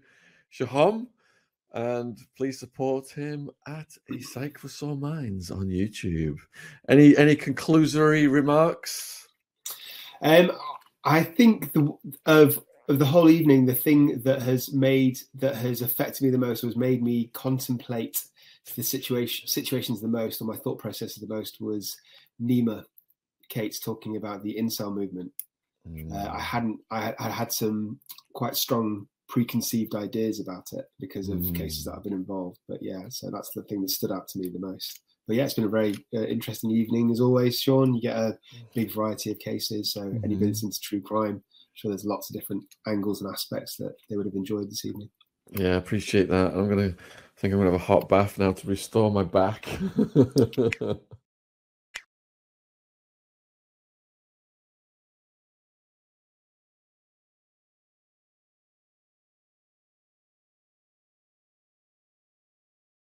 [0.53, 1.07] Shahom.
[1.74, 6.39] And please support him at A Psych for Sore Minds on YouTube.
[6.89, 9.29] Any any conclusory remarks?
[10.22, 10.51] Um,
[11.05, 12.59] I think the, of
[12.89, 16.62] of the whole evening, the thing that has made that has affected me the most
[16.62, 18.22] was made me contemplate
[18.76, 21.97] the situation situations the most, or my thought processes the most was
[22.43, 22.84] Nima
[23.49, 25.32] Kate's talking about the incel movement.
[25.89, 26.12] Mm.
[26.12, 26.80] Uh, I hadn't.
[26.91, 27.99] I, I, had some
[28.34, 31.55] quite strong preconceived ideas about it because of mm.
[31.55, 32.59] cases that I've been involved.
[32.68, 35.01] But yeah, so that's the thing that stood out to me the most.
[35.26, 37.95] But yeah, it's been a very uh, interesting evening as always, Sean.
[37.95, 38.39] You get a
[38.74, 39.93] big variety of cases.
[39.93, 40.24] So mm-hmm.
[40.24, 41.43] anybody that's into true crime, I'm
[41.79, 45.09] sure there's lots of different angles and aspects that they would have enjoyed this evening.
[45.51, 46.53] Yeah, I appreciate that.
[46.55, 49.68] I'm gonna I think I'm gonna have a hot bath now to restore my back.